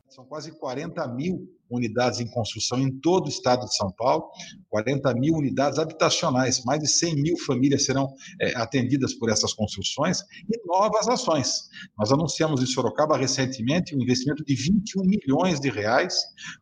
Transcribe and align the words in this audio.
São 0.09 0.25
quase 0.25 0.51
40 0.51 1.07
mil 1.15 1.49
unidades 1.71 2.21
em 2.21 2.27
construção 2.29 2.79
em 2.79 2.91
todo 3.01 3.27
o 3.27 3.29
estado 3.29 3.66
de 3.66 3.77
São 3.77 3.91
Paulo, 3.93 4.30
40 4.71 5.15
mil 5.15 5.35
unidades 5.35 5.79
habitacionais, 5.79 6.65
mais 6.65 6.80
de 6.80 6.89
100 6.89 7.16
mil 7.16 7.39
famílias 7.39 7.84
serão 7.84 8.09
é, 8.41 8.56
atendidas 8.56 9.15
por 9.15 9.30
essas 9.30 9.52
construções 9.52 10.20
e 10.20 10.66
novas 10.66 11.09
ações. 11.09 11.69
Nós 11.98 12.12
anunciamos 12.12 12.62
em 12.62 12.66
Sorocaba 12.66 13.16
recentemente 13.16 13.95
um 13.95 14.02
investimento 14.02 14.45
de 14.45 14.55
21 14.55 15.02
milhões 15.05 15.61
de 15.61 15.70
reais 15.70 16.15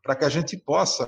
para 0.02 0.14
que 0.14 0.24
a 0.24 0.28
gente 0.28 0.56
possa 0.56 1.06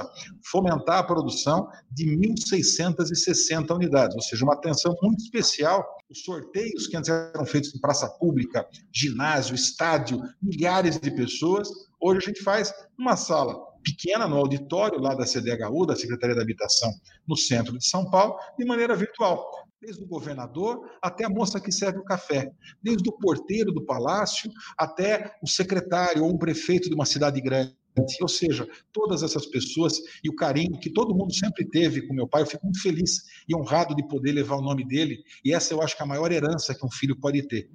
fomentar 0.51 0.99
a 0.99 1.03
produção 1.03 1.69
de 1.91 2.07
1.660 2.07 3.75
unidades, 3.75 4.15
ou 4.15 4.23
seja, 4.23 4.45
uma 4.45 4.55
atenção 4.55 4.95
muito 5.03 5.23
especial. 5.23 5.85
Os 6.09 6.23
sorteios 6.23 6.87
que 6.87 6.97
antes 6.97 7.11
eram 7.11 7.45
feitos 7.45 7.75
em 7.75 7.81
praça 7.81 8.09
pública, 8.09 8.67
ginásio, 8.93 9.55
estádio, 9.55 10.21
milhares 10.41 10.99
de 10.99 11.11
pessoas, 11.11 11.69
hoje 12.01 12.19
a 12.19 12.27
gente 12.29 12.43
faz 12.43 12.73
uma 12.99 13.17
sala 13.17 13.57
pequena 13.87 14.27
no 14.27 14.37
auditório 14.37 15.01
lá 15.01 15.15
da 15.15 15.25
CDHU, 15.25 15.87
da 15.87 15.95
Secretaria 15.95 16.35
da 16.35 16.43
Habitação, 16.43 16.91
no 17.27 17.37
centro 17.37 17.79
de 17.79 17.87
São 17.87 18.11
Paulo, 18.11 18.37
de 18.59 18.65
maneira 18.65 18.97
virtual. 18.97 19.49
Desde 19.81 20.03
o 20.03 20.07
governador 20.07 20.81
até 21.01 21.25
a 21.25 21.31
moça 21.31 21.61
que 21.61 21.71
serve 21.71 22.01
o 22.01 22.05
café, 22.05 22.51
desde 22.83 23.09
o 23.09 23.13
porteiro 23.13 23.71
do 23.73 23.85
palácio 23.85 24.51
até 24.77 25.37
o 25.41 25.47
secretário 25.49 26.25
ou 26.25 26.35
um 26.35 26.39
prefeito 26.39 26.89
de 26.89 26.95
uma 26.95 27.05
cidade 27.05 27.41
grande. 27.41 27.77
Ou 28.21 28.29
seja, 28.29 28.69
todas 28.93 29.23
essas 29.23 29.47
pessoas 29.47 29.99
e 30.23 30.29
o 30.29 30.35
carinho 30.35 30.79
que 30.79 30.91
todo 30.91 31.15
mundo 31.15 31.33
sempre 31.33 31.65
teve 31.67 32.07
com 32.07 32.13
meu 32.13 32.29
pai, 32.29 32.43
eu 32.43 32.47
fico 32.47 32.65
muito 32.65 32.83
feliz 32.83 33.23
e 33.49 33.55
honrado 33.57 33.95
de 33.95 34.07
poder 34.07 34.33
levar 34.33 34.57
o 34.57 34.63
nome 34.63 34.85
dele. 34.87 35.23
E 35.45 35.55
essa 35.55 35.73
eu 35.73 35.81
acho 35.81 35.97
que 35.97 36.03
é 36.03 36.05
a 36.05 36.09
maior 36.09 36.31
herança 36.33 36.75
que 36.75 36.85
um 36.85 36.91
filho 36.91 37.19
pode 37.19 37.47
ter 37.47 37.71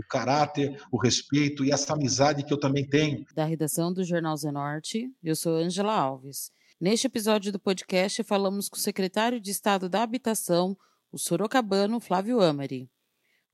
o 0.00 0.06
caráter, 0.08 0.80
o 0.90 0.96
respeito 0.96 1.64
e 1.64 1.70
essa 1.70 1.92
amizade 1.92 2.42
que 2.42 2.52
eu 2.52 2.58
também 2.58 2.88
tenho. 2.88 3.24
Da 3.34 3.44
redação 3.44 3.92
do 3.92 4.02
Jornal 4.02 4.36
Zenorte, 4.36 5.12
eu 5.22 5.36
sou 5.36 5.56
Angela 5.56 5.94
Alves. 5.94 6.50
Neste 6.80 7.06
episódio 7.06 7.52
do 7.52 7.60
podcast, 7.60 8.22
falamos 8.24 8.68
com 8.68 8.76
o 8.76 8.80
secretário 8.80 9.38
de 9.38 9.50
Estado 9.50 9.88
da 9.88 10.02
Habitação, 10.02 10.76
o 11.12 11.18
sorocabano 11.18 12.00
Flávio 12.00 12.40
Amari. 12.40 12.90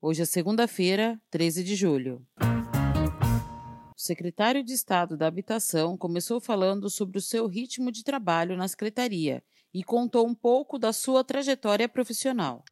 Hoje 0.01 0.21
é 0.21 0.25
segunda-feira, 0.25 1.19
13 1.29 1.63
de 1.63 1.75
julho. 1.75 2.25
O 2.39 3.99
secretário 3.99 4.63
de 4.63 4.71
Estado 4.71 5.17
da 5.17 5.27
Habitação 5.27 5.97
começou 5.97 6.39
falando 6.39 6.89
sobre 6.89 7.17
o 7.17 7.21
seu 7.21 7.47
ritmo 7.47 7.91
de 7.91 8.03
trabalho 8.03 8.55
na 8.55 8.67
secretaria 8.67 9.43
e 9.73 9.83
contou 9.83 10.25
um 10.25 10.33
pouco 10.33 10.79
da 10.79 10.93
sua 10.93 11.23
trajetória 11.23 11.89
profissional. 11.89 12.63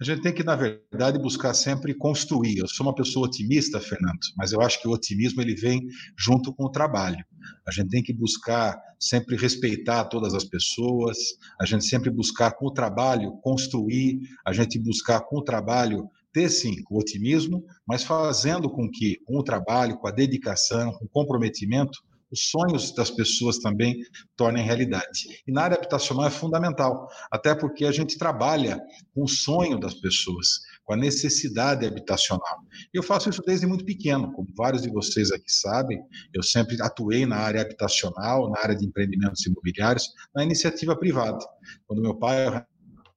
A 0.00 0.04
gente 0.04 0.22
tem 0.22 0.34
que, 0.34 0.42
na 0.42 0.56
verdade, 0.56 1.18
buscar 1.18 1.54
sempre 1.54 1.94
construir. 1.94 2.58
Eu 2.58 2.68
sou 2.68 2.86
uma 2.86 2.94
pessoa 2.94 3.26
otimista, 3.26 3.80
Fernando, 3.80 4.18
mas 4.36 4.52
eu 4.52 4.60
acho 4.60 4.80
que 4.80 4.88
o 4.88 4.92
otimismo 4.92 5.40
ele 5.40 5.54
vem 5.54 5.86
junto 6.18 6.54
com 6.54 6.64
o 6.64 6.70
trabalho. 6.70 7.24
A 7.66 7.70
gente 7.70 7.90
tem 7.90 8.02
que 8.02 8.12
buscar 8.12 8.80
sempre 8.98 9.36
respeitar 9.36 10.04
todas 10.04 10.34
as 10.34 10.44
pessoas, 10.44 11.18
a 11.60 11.66
gente 11.66 11.84
sempre 11.84 12.10
buscar 12.10 12.52
com 12.52 12.66
o 12.66 12.72
trabalho 12.72 13.32
construir, 13.42 14.20
a 14.46 14.52
gente 14.52 14.78
buscar 14.78 15.20
com 15.20 15.38
o 15.38 15.44
trabalho 15.44 16.08
ter 16.32 16.48
sim 16.48 16.76
o 16.90 16.98
otimismo, 16.98 17.64
mas 17.86 18.02
fazendo 18.02 18.70
com 18.70 18.90
que 18.90 19.18
com 19.24 19.38
o 19.38 19.44
trabalho, 19.44 19.98
com 19.98 20.08
a 20.08 20.12
dedicação, 20.12 20.92
com 20.92 21.04
o 21.04 21.08
comprometimento, 21.08 21.98
os 22.32 22.48
sonhos 22.48 22.94
das 22.94 23.10
pessoas 23.10 23.58
também 23.58 23.96
tornem 24.36 24.64
realidade. 24.64 25.42
E 25.46 25.52
na 25.52 25.62
área 25.62 25.76
habitacional 25.76 26.26
é 26.26 26.30
fundamental, 26.30 27.06
até 27.30 27.54
porque 27.54 27.84
a 27.84 27.92
gente 27.92 28.16
trabalha 28.16 28.80
com 29.14 29.24
o 29.24 29.28
sonho 29.28 29.78
das 29.78 29.94
pessoas, 29.94 30.60
com 30.84 30.94
a 30.94 30.96
necessidade 30.96 31.86
habitacional. 31.86 32.58
Eu 32.92 33.02
faço 33.02 33.28
isso 33.28 33.42
desde 33.46 33.66
muito 33.66 33.84
pequeno, 33.84 34.32
como 34.32 34.48
vários 34.56 34.82
de 34.82 34.90
vocês 34.90 35.30
aqui 35.30 35.52
sabem, 35.52 36.00
eu 36.32 36.42
sempre 36.42 36.80
atuei 36.80 37.26
na 37.26 37.36
área 37.36 37.60
habitacional, 37.60 38.50
na 38.50 38.60
área 38.60 38.74
de 38.74 38.86
empreendimentos 38.86 39.44
imobiliários, 39.46 40.08
na 40.34 40.42
iniciativa 40.42 40.96
privada. 40.96 41.44
Quando 41.86 42.02
meu 42.02 42.14
pai 42.14 42.64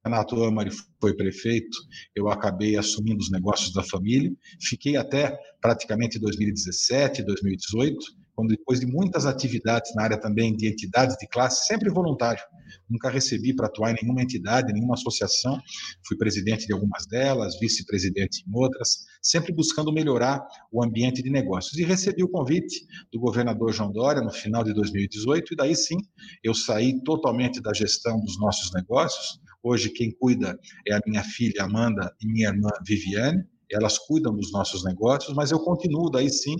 Renato 0.06 0.44
Amari 0.44 0.70
foi 1.02 1.16
prefeito, 1.16 1.78
eu 2.16 2.30
acabei 2.30 2.78
assumindo 2.78 3.20
os 3.20 3.32
negócios 3.32 3.74
da 3.74 3.82
família, 3.82 4.32
fiquei 4.62 4.98
até 4.98 5.36
praticamente 5.60 6.20
2017, 6.20 7.24
2018, 7.24 7.98
quando 8.36 8.50
depois 8.50 8.80
de 8.80 8.86
muitas 8.86 9.26
atividades 9.26 9.94
na 9.96 10.04
área 10.04 10.20
também 10.20 10.56
de 10.56 10.68
entidades 10.68 11.16
de 11.18 11.28
classe, 11.28 11.66
sempre 11.66 11.90
voluntário. 11.90 12.44
Nunca 12.90 13.10
recebi 13.10 13.56
para 13.56 13.68
atuar 13.68 13.92
em 13.92 13.96
nenhuma 14.02 14.22
entidade, 14.22 14.74
nenhuma 14.74 14.96
associação. 14.96 15.60
Fui 16.06 16.18
presidente 16.18 16.68
de 16.68 16.74
algumas 16.74 17.08
delas, 17.08 17.58
vice-presidente 17.60 18.44
em 18.48 18.52
outras, 18.54 19.06
sempre 19.22 19.54
buscando 19.54 19.92
melhorar 19.92 20.46
o 20.72 20.84
ambiente 20.84 21.24
de 21.24 21.30
negócios. 21.30 21.78
E 21.78 21.84
recebi 21.84 22.24
o 22.24 22.30
convite 22.30 22.86
do 23.12 23.20
governador 23.20 23.72
João 23.72 23.92
Dória 23.92 24.22
no 24.22 24.32
final 24.32 24.64
de 24.64 24.74
2018, 24.74 25.54
e 25.54 25.56
daí 25.56 25.76
sim 25.76 25.98
eu 26.44 26.54
saí 26.54 27.02
totalmente 27.04 27.62
da 27.62 27.74
gestão 27.74 28.20
dos 28.20 28.38
nossos 28.40 28.72
negócios. 28.74 29.40
Hoje 29.64 29.90
quem 29.90 30.12
cuida 30.12 30.60
é 30.88 30.94
a 30.94 31.02
minha 31.08 31.24
filha 31.24 31.64
Amanda 31.64 32.14
e 32.22 32.28
minha 32.28 32.50
irmã 32.50 32.70
Viviane 32.86 33.44
elas 33.72 33.98
cuidam 33.98 34.36
dos 34.36 34.52
nossos 34.52 34.84
negócios, 34.84 35.36
mas 35.36 35.52
eu 35.52 35.60
continuo 35.60 36.10
daí 36.10 36.30
sim 36.30 36.56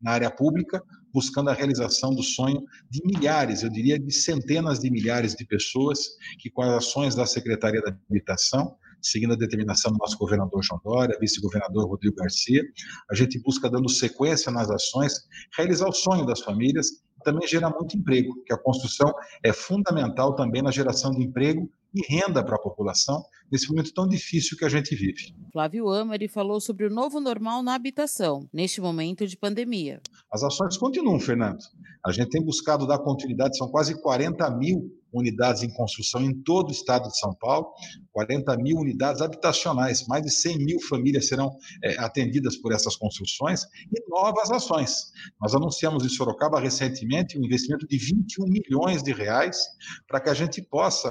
na 0.00 0.12
área 0.12 0.30
pública, 0.30 0.82
buscando 1.12 1.50
a 1.50 1.52
realização 1.52 2.14
do 2.14 2.22
sonho 2.22 2.62
de 2.88 3.00
milhares, 3.04 3.62
eu 3.62 3.70
diria 3.70 3.98
de 3.98 4.12
centenas 4.12 4.80
de 4.80 4.90
milhares 4.90 5.34
de 5.34 5.44
pessoas 5.44 5.98
que, 6.38 6.50
com 6.50 6.62
as 6.62 6.70
ações 6.70 7.14
da 7.14 7.26
Secretaria 7.26 7.80
da 7.80 7.96
Habitação, 8.10 8.76
seguindo 9.02 9.32
a 9.32 9.36
determinação 9.36 9.92
do 9.92 9.98
nosso 9.98 10.18
governador 10.18 10.62
João 10.62 10.80
Dória, 10.84 11.18
vice-governador 11.18 11.88
Rodrigo 11.88 12.16
Garcia, 12.16 12.62
a 13.10 13.14
gente 13.14 13.40
busca, 13.40 13.70
dando 13.70 13.88
sequência 13.88 14.52
nas 14.52 14.70
ações, 14.70 15.14
realizar 15.56 15.88
o 15.88 15.92
sonho 15.92 16.26
das 16.26 16.40
famílias 16.40 17.02
também 17.24 17.46
gera 17.46 17.68
muito 17.68 17.96
emprego, 17.96 18.42
que 18.46 18.52
a 18.52 18.58
construção 18.58 19.12
é 19.42 19.52
fundamental 19.52 20.34
também 20.34 20.62
na 20.62 20.70
geração 20.70 21.10
de 21.10 21.22
emprego 21.22 21.70
e 21.94 22.00
renda 22.08 22.42
para 22.42 22.56
a 22.56 22.60
população 22.60 23.22
nesse 23.50 23.68
momento 23.68 23.92
tão 23.92 24.06
difícil 24.06 24.56
que 24.56 24.64
a 24.64 24.68
gente 24.68 24.94
vive. 24.94 25.34
Flávio 25.52 25.88
Amari 25.90 26.28
falou 26.28 26.60
sobre 26.60 26.86
o 26.86 26.90
novo 26.90 27.20
normal 27.20 27.62
na 27.62 27.74
habitação, 27.74 28.48
neste 28.52 28.80
momento 28.80 29.26
de 29.26 29.36
pandemia. 29.36 30.00
As 30.32 30.42
ações 30.42 30.76
continuam, 30.76 31.18
Fernando. 31.18 31.58
A 32.06 32.12
gente 32.12 32.30
tem 32.30 32.42
buscado 32.42 32.86
dar 32.86 32.98
continuidade, 32.98 33.56
são 33.56 33.68
quase 33.68 34.00
40 34.00 34.50
mil 34.56 34.90
unidades 35.12 35.62
em 35.62 35.70
construção 35.70 36.22
em 36.22 36.32
todo 36.42 36.68
o 36.68 36.72
estado 36.72 37.08
de 37.08 37.18
São 37.18 37.34
Paulo, 37.34 37.72
40 38.12 38.56
mil 38.58 38.76
unidades 38.76 39.20
habitacionais, 39.20 40.06
mais 40.06 40.22
de 40.22 40.30
100 40.30 40.58
mil 40.58 40.80
famílias 40.82 41.28
serão 41.28 41.50
é, 41.82 41.98
atendidas 41.98 42.56
por 42.56 42.72
essas 42.72 42.96
construções 42.96 43.62
e 43.64 44.08
novas 44.08 44.50
ações. 44.50 45.10
Nós 45.40 45.54
anunciamos 45.54 46.04
em 46.04 46.08
Sorocaba 46.08 46.60
recentemente 46.60 47.38
um 47.38 47.44
investimento 47.44 47.86
de 47.86 47.98
21 47.98 48.46
milhões 48.46 49.02
de 49.02 49.12
reais 49.12 49.58
para 50.06 50.20
que 50.20 50.30
a 50.30 50.34
gente 50.34 50.62
possa 50.62 51.10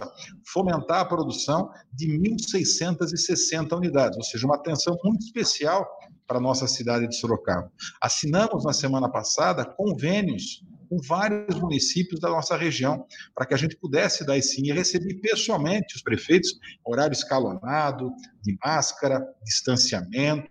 fomentar 0.51 1.01
a 1.01 1.05
produção 1.05 1.69
de 1.93 2.17
1.660 2.35 3.77
unidades, 3.77 4.17
ou 4.17 4.23
seja, 4.23 4.45
uma 4.45 4.55
atenção 4.55 4.97
muito 5.03 5.25
especial 5.25 5.87
para 6.27 6.37
a 6.37 6.41
nossa 6.41 6.67
cidade 6.67 7.07
de 7.07 7.15
Sorocaba. 7.15 7.71
Assinamos 8.01 8.63
na 8.63 8.73
semana 8.73 9.09
passada 9.09 9.65
convênios 9.65 10.63
com 10.89 10.97
vários 11.07 11.59
municípios 11.59 12.19
da 12.19 12.29
nossa 12.29 12.57
região, 12.57 13.05
para 13.35 13.45
que 13.45 13.53
a 13.53 13.57
gente 13.57 13.77
pudesse 13.77 14.25
dar 14.25 14.41
sim 14.41 14.63
e 14.65 14.71
receber 14.71 15.15
pessoalmente 15.21 15.95
os 15.95 16.01
prefeitos, 16.01 16.57
horário 16.83 17.13
escalonado, 17.13 18.11
de 18.43 18.57
máscara, 18.63 19.23
distanciamento, 19.43 20.49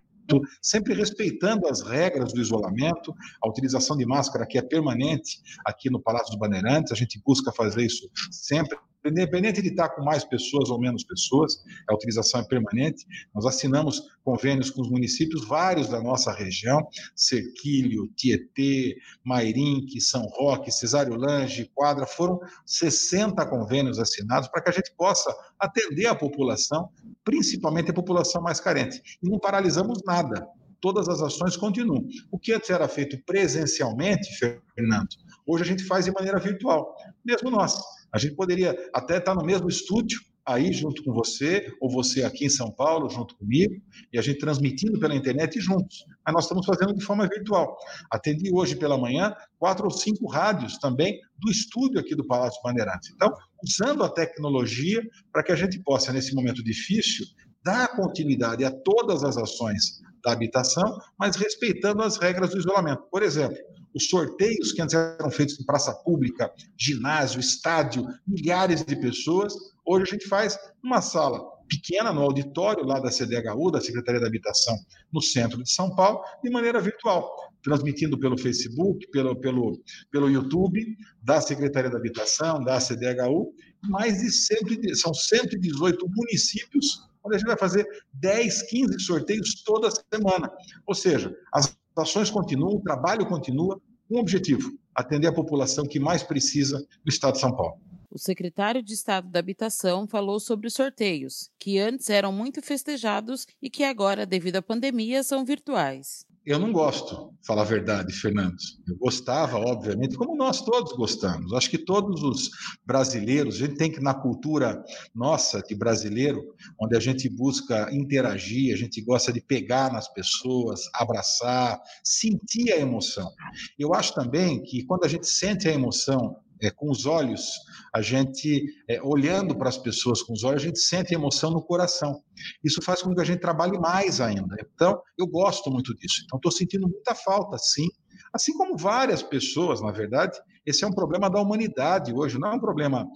sempre 0.61 0.93
respeitando 0.93 1.67
as 1.67 1.81
regras 1.81 2.31
do 2.31 2.39
isolamento, 2.39 3.13
a 3.43 3.49
utilização 3.49 3.97
de 3.97 4.05
máscara 4.05 4.45
que 4.45 4.57
é 4.57 4.61
permanente 4.61 5.41
aqui 5.65 5.89
no 5.89 6.01
Palácio 6.01 6.29
dos 6.29 6.39
Bandeirantes, 6.39 6.91
a 6.91 6.95
gente 6.95 7.21
busca 7.25 7.51
fazer 7.51 7.85
isso 7.85 8.09
sempre 8.31 8.77
independente 9.05 9.61
de 9.61 9.69
estar 9.69 9.89
com 9.89 10.03
mais 10.03 10.23
pessoas 10.25 10.69
ou 10.69 10.79
menos 10.79 11.03
pessoas, 11.03 11.63
a 11.89 11.93
utilização 11.93 12.41
é 12.41 12.43
permanente. 12.43 13.05
Nós 13.33 13.45
assinamos 13.45 14.01
convênios 14.23 14.69
com 14.69 14.81
os 14.81 14.89
municípios, 14.89 15.47
vários 15.47 15.89
da 15.89 16.01
nossa 16.01 16.31
região, 16.33 16.87
Serquilho, 17.15 18.07
Tietê, 18.15 18.97
Mairinque, 19.23 20.01
São 20.01 20.23
Roque, 20.23 20.71
Cesário 20.71 21.15
Lange, 21.15 21.71
Quadra, 21.73 22.05
foram 22.05 22.39
60 22.65 23.45
convênios 23.47 23.99
assinados 23.99 24.49
para 24.49 24.61
que 24.61 24.69
a 24.69 24.73
gente 24.73 24.93
possa 24.97 25.33
atender 25.59 26.07
a 26.07 26.15
população, 26.15 26.89
principalmente 27.23 27.91
a 27.91 27.93
população 27.93 28.41
mais 28.41 28.59
carente. 28.59 29.01
E 29.23 29.29
não 29.29 29.39
paralisamos 29.39 30.01
nada 30.05 30.47
todas 30.81 31.07
as 31.09 31.21
ações 31.21 31.57
continuam. 31.57 32.07
O 32.31 32.39
que 32.39 32.53
antes 32.53 32.69
era 32.69 32.87
feito 32.87 33.21
presencialmente, 33.25 34.29
Fernando, 34.37 35.09
hoje 35.45 35.63
a 35.63 35.67
gente 35.67 35.83
faz 35.83 36.05
de 36.05 36.11
maneira 36.11 36.39
virtual. 36.39 36.95
Mesmo 37.23 37.49
nós. 37.49 37.77
A 38.13 38.17
gente 38.17 38.35
poderia 38.35 38.75
até 38.93 39.17
estar 39.17 39.35
no 39.35 39.45
mesmo 39.45 39.67
estúdio, 39.69 40.19
aí 40.45 40.73
junto 40.73 41.03
com 41.03 41.13
você, 41.13 41.71
ou 41.79 41.91
você 41.91 42.23
aqui 42.23 42.45
em 42.45 42.49
São 42.49 42.71
Paulo 42.71 43.09
junto 43.09 43.35
comigo, 43.35 43.73
e 44.11 44.17
a 44.17 44.21
gente 44.21 44.39
transmitindo 44.39 44.99
pela 44.99 45.15
internet 45.15 45.59
juntos. 45.59 46.05
Mas 46.25 46.33
nós 46.33 46.43
estamos 46.45 46.65
fazendo 46.65 46.95
de 46.95 47.03
forma 47.03 47.27
virtual. 47.27 47.77
Atendi 48.11 48.49
hoje 48.51 48.75
pela 48.75 48.97
manhã 48.97 49.35
quatro 49.59 49.85
ou 49.85 49.91
cinco 49.91 50.27
rádios 50.27 50.77
também 50.79 51.19
do 51.37 51.51
estúdio 51.51 51.99
aqui 51.99 52.15
do 52.15 52.25
Palácio 52.25 52.59
Bandeirantes. 52.63 53.11
Então, 53.13 53.31
usando 53.63 54.03
a 54.03 54.09
tecnologia 54.09 55.01
para 55.31 55.43
que 55.43 55.51
a 55.51 55.55
gente 55.55 55.79
possa, 55.83 56.11
nesse 56.11 56.33
momento 56.33 56.63
difícil, 56.63 57.25
dar 57.63 57.95
continuidade 57.95 58.63
a 58.65 58.71
todas 58.71 59.23
as 59.23 59.37
ações 59.37 60.01
da 60.23 60.31
habitação, 60.31 60.97
mas 61.17 61.35
respeitando 61.35 62.01
as 62.01 62.17
regras 62.17 62.51
do 62.51 62.57
isolamento. 62.57 63.03
Por 63.11 63.21
exemplo, 63.21 63.57
os 63.93 64.07
sorteios 64.07 64.71
que 64.71 64.81
antes 64.81 64.95
eram 64.95 65.31
feitos 65.31 65.59
em 65.59 65.65
praça 65.65 65.93
pública, 65.93 66.51
ginásio, 66.77 67.39
estádio, 67.39 68.07
milhares 68.27 68.83
de 68.83 68.95
pessoas, 68.95 69.53
hoje 69.85 70.03
a 70.03 70.13
gente 70.13 70.27
faz 70.27 70.57
uma 70.83 71.01
sala 71.01 71.39
pequena 71.67 72.11
no 72.11 72.21
auditório 72.21 72.83
lá 72.83 72.99
da 72.99 73.11
CDHU, 73.11 73.71
da 73.71 73.79
Secretaria 73.79 74.19
da 74.19 74.27
Habitação, 74.27 74.75
no 75.13 75.21
centro 75.21 75.61
de 75.61 75.71
São 75.71 75.95
Paulo, 75.95 76.21
de 76.43 76.49
maneira 76.49 76.81
virtual, 76.81 77.29
transmitindo 77.61 78.19
pelo 78.19 78.37
Facebook, 78.37 79.07
pelo, 79.11 79.35
pelo, 79.39 79.79
pelo 80.11 80.29
YouTube 80.29 80.97
da 81.21 81.39
Secretaria 81.39 81.89
da 81.89 81.97
Habitação, 81.97 82.63
da 82.63 82.79
CDHU, 82.79 83.53
mais 83.83 84.19
de 84.19 84.31
100, 84.31 84.95
são 84.95 85.13
118 85.13 86.05
municípios 86.09 87.07
onde 87.23 87.35
a 87.35 87.37
gente 87.37 87.47
vai 87.47 87.57
fazer 87.57 87.85
10, 88.13 88.63
15 88.69 88.99
sorteios 89.01 89.61
toda 89.63 89.89
semana. 89.91 90.49
Ou 90.87 90.95
seja, 90.95 91.35
as 91.53 91.77
ações 91.95 92.29
continuam, 92.29 92.75
o 92.75 92.81
trabalho 92.81 93.25
continua, 93.25 93.79
com 94.07 94.17
um 94.17 94.19
objetivo: 94.19 94.77
atender 94.93 95.27
a 95.27 95.33
população 95.33 95.85
que 95.85 95.99
mais 95.99 96.23
precisa 96.23 96.79
do 97.03 97.09
Estado 97.09 97.33
de 97.33 97.39
São 97.39 97.55
Paulo. 97.55 97.79
O 98.11 98.17
secretário 98.17 98.81
de 98.81 98.93
Estado 98.93 99.29
da 99.29 99.39
Habitação 99.39 100.07
falou 100.07 100.39
sobre 100.39 100.67
os 100.67 100.73
sorteios, 100.73 101.51
que 101.59 101.77
antes 101.77 102.09
eram 102.09 102.31
muito 102.31 102.59
festejados 102.59 103.45
e 103.61 103.69
que 103.69 103.83
agora, 103.83 104.25
devido 104.25 104.55
à 104.55 104.61
pandemia, 104.63 105.23
são 105.23 105.45
virtuais. 105.45 106.25
Eu 106.45 106.57
não 106.57 106.71
gosto, 106.71 107.33
falar 107.45 107.63
a 107.63 107.65
verdade, 107.65 108.13
Fernando. 108.13 108.55
Eu 108.87 108.95
gostava, 108.97 109.57
obviamente, 109.57 110.15
como 110.15 110.35
nós 110.35 110.61
todos 110.61 110.93
gostamos. 110.93 111.53
Acho 111.53 111.69
que 111.69 111.77
todos 111.77 112.23
os 112.23 112.49
brasileiros, 112.85 113.55
a 113.55 113.57
gente 113.59 113.75
tem 113.75 113.91
que, 113.91 113.99
na 113.99 114.13
cultura 114.13 114.81
nossa 115.13 115.61
de 115.61 115.75
brasileiro, 115.75 116.41
onde 116.81 116.95
a 116.95 116.99
gente 116.99 117.29
busca 117.29 117.93
interagir, 117.93 118.73
a 118.73 118.77
gente 118.77 119.01
gosta 119.01 119.33
de 119.33 119.41
pegar 119.41 119.91
nas 119.91 120.07
pessoas, 120.13 120.81
abraçar, 120.93 121.79
sentir 122.03 122.71
a 122.71 122.77
emoção. 122.77 123.29
Eu 123.77 123.93
acho 123.93 124.13
também 124.13 124.63
que 124.63 124.83
quando 124.85 125.03
a 125.03 125.09
gente 125.09 125.27
sente 125.27 125.67
a 125.67 125.73
emoção 125.73 126.37
é, 126.61 126.69
com 126.69 126.89
os 126.91 127.05
olhos, 127.05 127.59
a 127.93 128.01
gente, 128.01 128.65
é, 128.87 129.01
olhando 129.01 129.55
para 129.55 129.69
as 129.69 129.77
pessoas 129.77 130.21
com 130.21 130.33
os 130.33 130.43
olhos, 130.43 130.61
a 130.61 130.65
gente 130.65 130.79
sente 130.79 131.13
emoção 131.13 131.51
no 131.51 131.61
coração. 131.61 132.21
Isso 132.63 132.81
faz 132.81 133.01
com 133.01 133.13
que 133.13 133.21
a 133.21 133.25
gente 133.25 133.39
trabalhe 133.39 133.77
mais 133.79 134.21
ainda. 134.21 134.55
Então, 134.73 135.01
eu 135.17 135.27
gosto 135.27 135.71
muito 135.71 135.95
disso. 135.95 136.21
Então, 136.25 136.37
estou 136.37 136.51
sentindo 136.51 136.87
muita 136.87 137.15
falta, 137.15 137.57
sim. 137.57 137.87
Assim 138.33 138.53
como 138.53 138.77
várias 138.77 139.23
pessoas, 139.23 139.81
na 139.81 139.91
verdade, 139.91 140.39
esse 140.65 140.83
é 140.83 140.87
um 140.87 140.93
problema 140.93 141.29
da 141.29 141.41
humanidade 141.41 142.13
hoje, 142.13 142.37
não 142.37 142.51
é 142.51 142.55
um 142.55 142.59
problema 142.59 143.07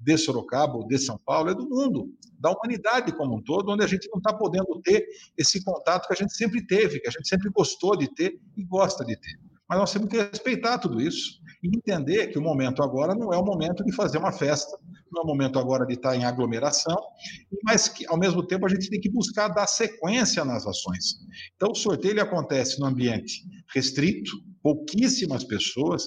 de 0.00 0.18
Sorocaba 0.18 0.76
ou 0.76 0.86
de 0.86 0.98
São 0.98 1.18
Paulo, 1.24 1.50
é 1.50 1.54
do 1.54 1.68
mundo, 1.68 2.08
da 2.38 2.50
humanidade 2.50 3.12
como 3.12 3.36
um 3.36 3.42
todo, 3.42 3.70
onde 3.70 3.84
a 3.84 3.86
gente 3.86 4.08
não 4.10 4.18
está 4.18 4.32
podendo 4.34 4.80
ter 4.82 5.06
esse 5.36 5.62
contato 5.62 6.06
que 6.08 6.14
a 6.14 6.16
gente 6.16 6.34
sempre 6.34 6.66
teve, 6.66 6.98
que 6.98 7.08
a 7.08 7.12
gente 7.12 7.28
sempre 7.28 7.50
gostou 7.50 7.96
de 7.96 8.12
ter 8.12 8.40
e 8.56 8.64
gosta 8.64 9.04
de 9.04 9.16
ter. 9.16 9.38
Mas 9.68 9.78
nós 9.78 9.92
temos 9.92 10.08
que 10.08 10.16
respeitar 10.16 10.78
tudo 10.78 11.00
isso 11.00 11.40
e 11.62 11.68
entender 11.68 12.28
que 12.28 12.38
o 12.38 12.42
momento 12.42 12.82
agora 12.82 13.14
não 13.14 13.32
é 13.32 13.38
o 13.38 13.44
momento 13.44 13.84
de 13.84 13.92
fazer 13.92 14.18
uma 14.18 14.32
festa, 14.32 14.76
não 15.10 15.22
é 15.22 15.24
o 15.24 15.26
momento 15.26 15.58
agora 15.58 15.86
de 15.86 15.94
estar 15.94 16.16
em 16.16 16.24
aglomeração, 16.24 16.96
mas 17.62 17.88
que, 17.88 18.06
ao 18.06 18.18
mesmo 18.18 18.46
tempo, 18.46 18.66
a 18.66 18.68
gente 18.68 18.90
tem 18.90 19.00
que 19.00 19.10
buscar 19.10 19.48
dar 19.48 19.66
sequência 19.66 20.44
nas 20.44 20.66
ações. 20.66 21.16
Então, 21.54 21.72
o 21.72 21.74
sorteio 21.74 22.20
acontece 22.22 22.78
no 22.78 22.86
ambiente 22.86 23.42
restrito, 23.74 24.30
pouquíssimas 24.62 25.44
pessoas, 25.44 26.04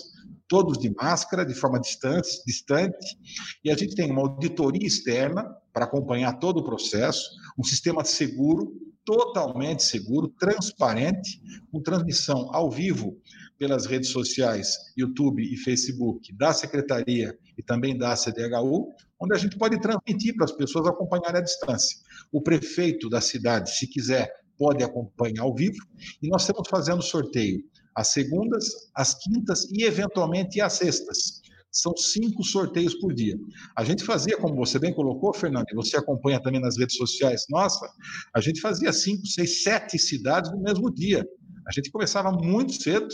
todos 0.48 0.78
de 0.78 0.94
máscara, 0.96 1.46
de 1.46 1.54
forma 1.54 1.80
distante, 1.80 2.44
distante, 2.46 3.18
e 3.64 3.70
a 3.70 3.76
gente 3.76 3.96
tem 3.96 4.12
uma 4.12 4.22
auditoria 4.22 4.86
externa 4.86 5.46
para 5.72 5.86
acompanhar 5.86 6.40
todo 6.40 6.60
o 6.60 6.64
processo, 6.64 7.30
um 7.58 7.64
sistema 7.64 8.04
seguro, 8.04 8.74
totalmente 9.06 9.84
seguro, 9.84 10.28
transparente, 10.40 11.42
com 11.72 11.82
transmissão 11.82 12.50
ao 12.54 12.70
vivo 12.70 13.18
pelas 13.60 13.86
redes 13.86 14.10
sociais, 14.10 14.78
YouTube 14.98 15.44
e 15.44 15.58
Facebook, 15.58 16.34
da 16.36 16.54
Secretaria 16.54 17.38
e 17.58 17.62
também 17.62 17.98
da 17.98 18.16
CDHU, 18.16 18.88
onde 19.22 19.36
a 19.36 19.38
gente 19.38 19.58
pode 19.58 19.80
transmitir 19.82 20.34
para 20.36 20.46
as 20.46 20.52
pessoas 20.54 20.88
acompanharem 20.88 21.42
à 21.42 21.44
distância. 21.44 21.98
O 22.32 22.42
prefeito 22.42 23.10
da 23.10 23.20
cidade, 23.20 23.70
se 23.76 23.86
quiser, 23.86 24.32
pode 24.58 24.84
acompanhar 24.84 25.44
ao 25.44 25.54
vivo, 25.54 25.78
e 26.22 26.30
nós 26.30 26.44
estamos 26.44 26.68
fazendo 26.70 27.02
sorteio 27.02 27.62
às 27.96 28.08
segundas, 28.10 28.66
às 28.96 29.14
quintas 29.14 29.70
e, 29.72 29.84
eventualmente, 29.84 30.62
às 30.62 30.74
sextas. 30.74 31.42
São 31.72 31.96
cinco 31.96 32.44
sorteios 32.44 32.96
por 32.96 33.14
dia. 33.14 33.38
A 33.76 33.84
gente 33.84 34.04
fazia, 34.04 34.38
como 34.38 34.56
você 34.56 34.80
bem 34.80 34.94
colocou, 34.94 35.34
Fernando, 35.34 35.68
e 35.72 35.76
você 35.76 35.98
acompanha 35.98 36.42
também 36.42 36.62
nas 36.62 36.78
redes 36.78 36.96
sociais, 36.96 37.44
nossa, 37.50 37.88
a 38.34 38.42
gente 38.42 38.60
fazia 38.60 38.92
cinco, 38.92 39.26
seis, 39.28 39.64
sete 39.64 40.00
cidades 40.00 40.50
no 40.52 40.62
mesmo 40.62 40.92
dia. 40.92 41.26
A 41.68 41.72
gente 41.72 41.92
começava 41.92 42.32
muito 42.32 42.82
cedo, 42.82 43.08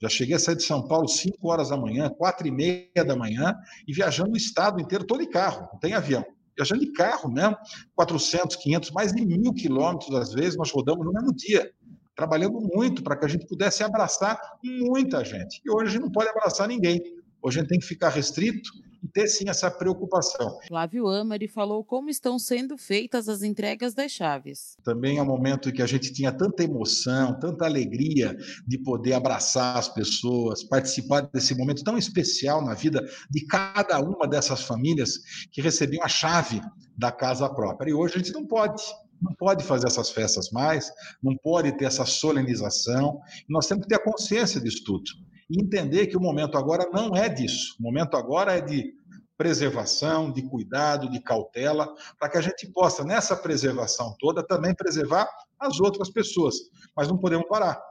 já 0.00 0.08
cheguei 0.08 0.34
a 0.34 0.38
sair 0.38 0.56
de 0.56 0.62
São 0.62 0.86
Paulo 0.86 1.06
5 1.06 1.36
horas 1.46 1.68
da 1.68 1.76
manhã, 1.76 2.08
4 2.08 2.46
e 2.48 2.50
meia 2.50 3.04
da 3.04 3.14
manhã, 3.14 3.54
e 3.86 3.92
viajando 3.92 4.32
o 4.32 4.36
estado 4.36 4.80
inteiro, 4.80 5.04
todo 5.04 5.20
de 5.20 5.28
carro, 5.28 5.68
não 5.72 5.78
tem 5.78 5.92
avião. 5.92 6.24
Viajando 6.56 6.80
de 6.80 6.92
carro 6.92 7.30
mesmo, 7.30 7.56
400, 7.94 8.56
500, 8.56 8.90
mais 8.92 9.12
de 9.12 9.24
mil 9.24 9.52
quilômetros 9.52 10.14
às 10.14 10.32
vezes, 10.32 10.56
nós 10.56 10.70
rodamos 10.70 11.04
no 11.04 11.12
mesmo 11.12 11.34
dia, 11.34 11.70
trabalhando 12.16 12.60
muito 12.74 13.02
para 13.02 13.16
que 13.16 13.26
a 13.26 13.28
gente 13.28 13.46
pudesse 13.46 13.82
abraçar 13.82 14.40
muita 14.64 15.24
gente. 15.24 15.60
E 15.64 15.70
hoje 15.70 15.88
a 15.88 15.90
gente 15.92 16.02
não 16.02 16.10
pode 16.10 16.28
abraçar 16.28 16.66
ninguém. 16.66 17.00
Hoje 17.42 17.58
a 17.58 17.62
gente 17.62 17.70
tem 17.70 17.78
que 17.78 17.86
ficar 17.86 18.08
restrito 18.08 18.70
ter 19.10 19.28
sim 19.28 19.48
essa 19.48 19.70
preocupação. 19.70 20.58
Flávio 20.66 21.08
Amari 21.08 21.48
falou 21.48 21.84
como 21.84 22.08
estão 22.08 22.38
sendo 22.38 22.76
feitas 22.76 23.28
as 23.28 23.42
entregas 23.42 23.94
das 23.94 24.12
chaves. 24.12 24.76
Também 24.82 25.18
é 25.18 25.22
um 25.22 25.26
momento 25.26 25.72
que 25.72 25.82
a 25.82 25.86
gente 25.86 26.12
tinha 26.12 26.32
tanta 26.32 26.62
emoção, 26.62 27.38
tanta 27.38 27.64
alegria 27.64 28.36
de 28.66 28.78
poder 28.78 29.14
abraçar 29.14 29.76
as 29.76 29.88
pessoas, 29.88 30.62
participar 30.64 31.22
desse 31.22 31.56
momento 31.56 31.84
tão 31.84 31.98
especial 31.98 32.64
na 32.64 32.74
vida 32.74 33.04
de 33.30 33.44
cada 33.46 34.00
uma 34.00 34.26
dessas 34.26 34.62
famílias 34.62 35.18
que 35.50 35.60
recebiam 35.60 36.04
a 36.04 36.08
chave 36.08 36.60
da 36.96 37.10
casa 37.10 37.48
própria. 37.48 37.90
E 37.90 37.94
hoje 37.94 38.14
a 38.14 38.18
gente 38.18 38.32
não 38.32 38.46
pode 38.46 38.82
não 39.22 39.34
pode 39.34 39.62
fazer 39.64 39.86
essas 39.86 40.08
festas 40.08 40.50
mais, 40.50 40.90
não 41.22 41.36
pode 41.36 41.76
ter 41.76 41.84
essa 41.84 42.06
solenização. 42.06 43.20
Nós 43.46 43.66
temos 43.66 43.82
que 43.82 43.90
ter 43.90 43.96
a 43.96 44.02
consciência 44.02 44.58
disso 44.58 44.82
tudo 44.82 45.04
e 45.50 45.60
entender 45.60 46.06
que 46.06 46.16
o 46.16 46.20
momento 46.20 46.56
agora 46.56 46.88
não 46.92 47.14
é 47.14 47.28
disso. 47.28 47.74
O 47.80 47.82
momento 47.82 48.16
agora 48.16 48.56
é 48.56 48.60
de 48.60 48.94
preservação, 49.40 50.30
de 50.30 50.42
cuidado, 50.42 51.08
de 51.08 51.18
cautela, 51.18 51.94
para 52.18 52.28
que 52.28 52.36
a 52.36 52.42
gente 52.42 52.70
possa, 52.70 53.02
nessa 53.02 53.34
preservação 53.34 54.14
toda, 54.20 54.46
também 54.46 54.74
preservar 54.74 55.26
as 55.58 55.80
outras 55.80 56.10
pessoas. 56.10 56.56
Mas 56.94 57.08
não 57.08 57.16
podemos 57.16 57.48
parar. 57.48 57.82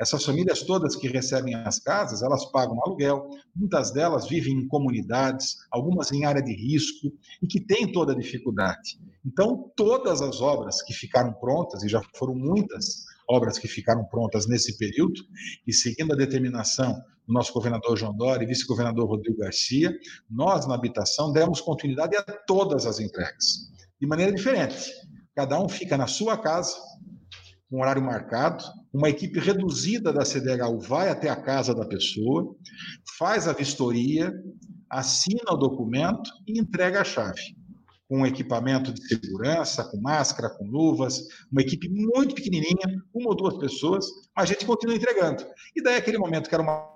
Essas 0.00 0.24
famílias 0.24 0.62
todas 0.62 0.96
que 0.96 1.06
recebem 1.06 1.54
as 1.56 1.78
casas, 1.78 2.22
elas 2.22 2.46
pagam 2.46 2.80
aluguel, 2.82 3.28
muitas 3.54 3.92
delas 3.92 4.26
vivem 4.26 4.54
em 4.54 4.66
comunidades, 4.66 5.58
algumas 5.70 6.10
em 6.10 6.24
área 6.24 6.42
de 6.42 6.54
risco 6.54 7.12
e 7.42 7.46
que 7.46 7.60
têm 7.60 7.92
toda 7.92 8.12
a 8.12 8.16
dificuldade. 8.16 8.98
Então, 9.26 9.70
todas 9.76 10.22
as 10.22 10.40
obras 10.40 10.80
que 10.80 10.94
ficaram 10.94 11.34
prontas, 11.34 11.82
e 11.82 11.88
já 11.88 12.00
foram 12.16 12.34
muitas, 12.34 13.04
obras 13.28 13.58
que 13.58 13.68
ficaram 13.68 14.04
prontas 14.04 14.46
nesse 14.46 14.76
período, 14.76 15.20
e 15.66 15.72
seguindo 15.72 16.12
a 16.12 16.16
determinação 16.16 16.94
do 17.26 17.32
nosso 17.32 17.52
governador 17.52 17.96
João 17.96 18.14
Dória 18.14 18.44
e 18.44 18.48
vice-governador 18.48 19.08
Rodrigo 19.08 19.38
Garcia, 19.38 19.92
nós, 20.30 20.66
na 20.66 20.74
habitação, 20.74 21.32
demos 21.32 21.60
continuidade 21.60 22.16
a 22.16 22.22
todas 22.22 22.86
as 22.86 23.00
entregas, 23.00 23.70
de 24.00 24.06
maneira 24.06 24.32
diferente. 24.32 24.92
Cada 25.34 25.60
um 25.60 25.68
fica 25.68 25.96
na 25.96 26.06
sua 26.06 26.36
casa, 26.36 26.76
com 27.70 27.80
horário 27.80 28.02
marcado, 28.02 28.62
uma 28.92 29.08
equipe 29.08 29.40
reduzida 29.40 30.12
da 30.12 30.24
CDHU 30.24 30.78
vai 30.78 31.08
até 31.08 31.28
a 31.28 31.36
casa 31.36 31.74
da 31.74 31.84
pessoa, 31.84 32.54
faz 33.18 33.48
a 33.48 33.52
vistoria, 33.52 34.32
assina 34.88 35.52
o 35.52 35.56
documento 35.56 36.30
e 36.46 36.60
entrega 36.60 37.00
a 37.00 37.04
chave 37.04 37.56
com 38.08 38.26
equipamento 38.26 38.92
de 38.92 39.06
segurança, 39.06 39.84
com 39.84 39.96
máscara, 39.98 40.50
com 40.50 40.66
luvas, 40.66 41.22
uma 41.50 41.62
equipe 41.62 41.88
muito 41.88 42.34
pequenininha, 42.34 43.02
uma 43.14 43.30
ou 43.30 43.36
duas 43.36 43.56
pessoas, 43.58 44.06
a 44.36 44.44
gente 44.44 44.66
continua 44.66 44.96
entregando. 44.96 45.44
E 45.74 45.82
daí 45.82 45.96
aquele 45.96 46.18
momento 46.18 46.48
que 46.48 46.54
era 46.54 46.62
uma, 46.62 46.86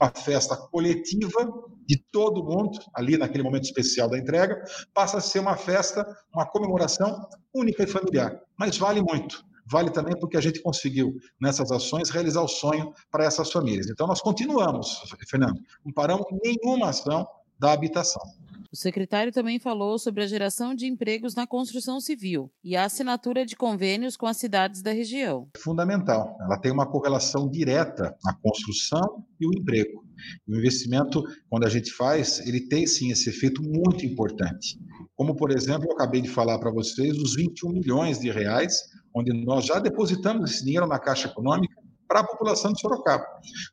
uma 0.00 0.10
festa 0.10 0.56
coletiva 0.56 1.52
de 1.86 1.96
todo 2.12 2.44
mundo, 2.44 2.78
ali 2.94 3.16
naquele 3.16 3.42
momento 3.42 3.64
especial 3.64 4.10
da 4.10 4.18
entrega, 4.18 4.62
passa 4.92 5.18
a 5.18 5.20
ser 5.20 5.38
uma 5.38 5.56
festa, 5.56 6.06
uma 6.34 6.46
comemoração 6.46 7.26
única 7.54 7.84
e 7.84 7.86
familiar. 7.86 8.38
Mas 8.58 8.76
vale 8.76 9.00
muito. 9.00 9.46
Vale 9.70 9.90
também 9.90 10.18
porque 10.18 10.36
a 10.36 10.40
gente 10.40 10.62
conseguiu, 10.62 11.14
nessas 11.38 11.70
ações, 11.70 12.08
realizar 12.08 12.40
o 12.40 12.48
sonho 12.48 12.92
para 13.10 13.24
essas 13.24 13.52
famílias. 13.52 13.88
Então, 13.88 14.06
nós 14.06 14.20
continuamos, 14.20 15.02
Fernando, 15.28 15.60
não 15.84 15.92
paramos 15.92 16.26
nenhuma 16.42 16.88
ação 16.88 17.26
da 17.58 17.72
habitação. 17.72 18.22
O 18.70 18.76
secretário 18.76 19.32
também 19.32 19.58
falou 19.58 19.98
sobre 19.98 20.22
a 20.22 20.26
geração 20.26 20.74
de 20.74 20.86
empregos 20.86 21.34
na 21.34 21.46
construção 21.46 21.98
civil 22.00 22.52
e 22.62 22.76
a 22.76 22.84
assinatura 22.84 23.46
de 23.46 23.56
convênios 23.56 24.14
com 24.14 24.26
as 24.26 24.36
cidades 24.36 24.82
da 24.82 24.92
região. 24.92 25.48
Fundamental. 25.56 26.36
Ela 26.42 26.58
tem 26.58 26.70
uma 26.70 26.84
correlação 26.84 27.48
direta 27.48 28.14
na 28.22 28.34
construção 28.34 29.24
e 29.40 29.46
o 29.46 29.50
emprego. 29.58 30.04
O 30.46 30.54
investimento, 30.54 31.22
quando 31.48 31.64
a 31.64 31.70
gente 31.70 31.90
faz, 31.92 32.46
ele 32.46 32.68
tem 32.68 32.86
sim 32.86 33.10
esse 33.10 33.30
efeito 33.30 33.62
muito 33.62 34.04
importante. 34.04 34.78
Como, 35.16 35.34
por 35.34 35.50
exemplo, 35.50 35.86
eu 35.88 35.92
acabei 35.92 36.20
de 36.20 36.28
falar 36.28 36.58
para 36.58 36.70
vocês 36.70 37.16
os 37.16 37.36
21 37.36 37.70
milhões 37.72 38.18
de 38.18 38.30
reais, 38.30 38.82
onde 39.16 39.32
nós 39.32 39.64
já 39.64 39.78
depositamos 39.78 40.50
esse 40.50 40.64
dinheiro 40.64 40.86
na 40.86 40.98
Caixa 40.98 41.28
Econômica 41.28 41.67
para 42.08 42.20
a 42.20 42.24
população 42.24 42.72
de 42.72 42.80
Sorocaba. 42.80 43.24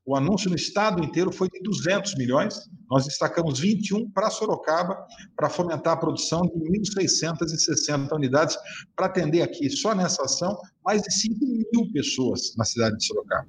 O 0.05 0.15
anúncio 0.15 0.49
no 0.49 0.55
estado 0.55 1.03
inteiro 1.03 1.31
foi 1.31 1.49
de 1.49 1.61
200 1.61 2.15
milhões, 2.15 2.69
nós 2.91 3.05
destacamos 3.05 3.59
21 3.59 4.11
para 4.11 4.29
Sorocaba, 4.29 4.97
para 5.35 5.49
fomentar 5.49 5.93
a 5.93 5.97
produção 5.97 6.41
de 6.41 6.53
1.660 6.53 8.11
unidades, 8.11 8.57
para 8.95 9.07
atender 9.07 9.41
aqui, 9.41 9.69
só 9.69 9.95
nessa 9.95 10.23
ação, 10.23 10.55
mais 10.85 11.01
de 11.01 11.11
5 11.11 11.35
mil 11.45 11.91
pessoas 11.91 12.55
na 12.55 12.63
cidade 12.63 12.95
de 12.97 13.05
Sorocaba. 13.05 13.47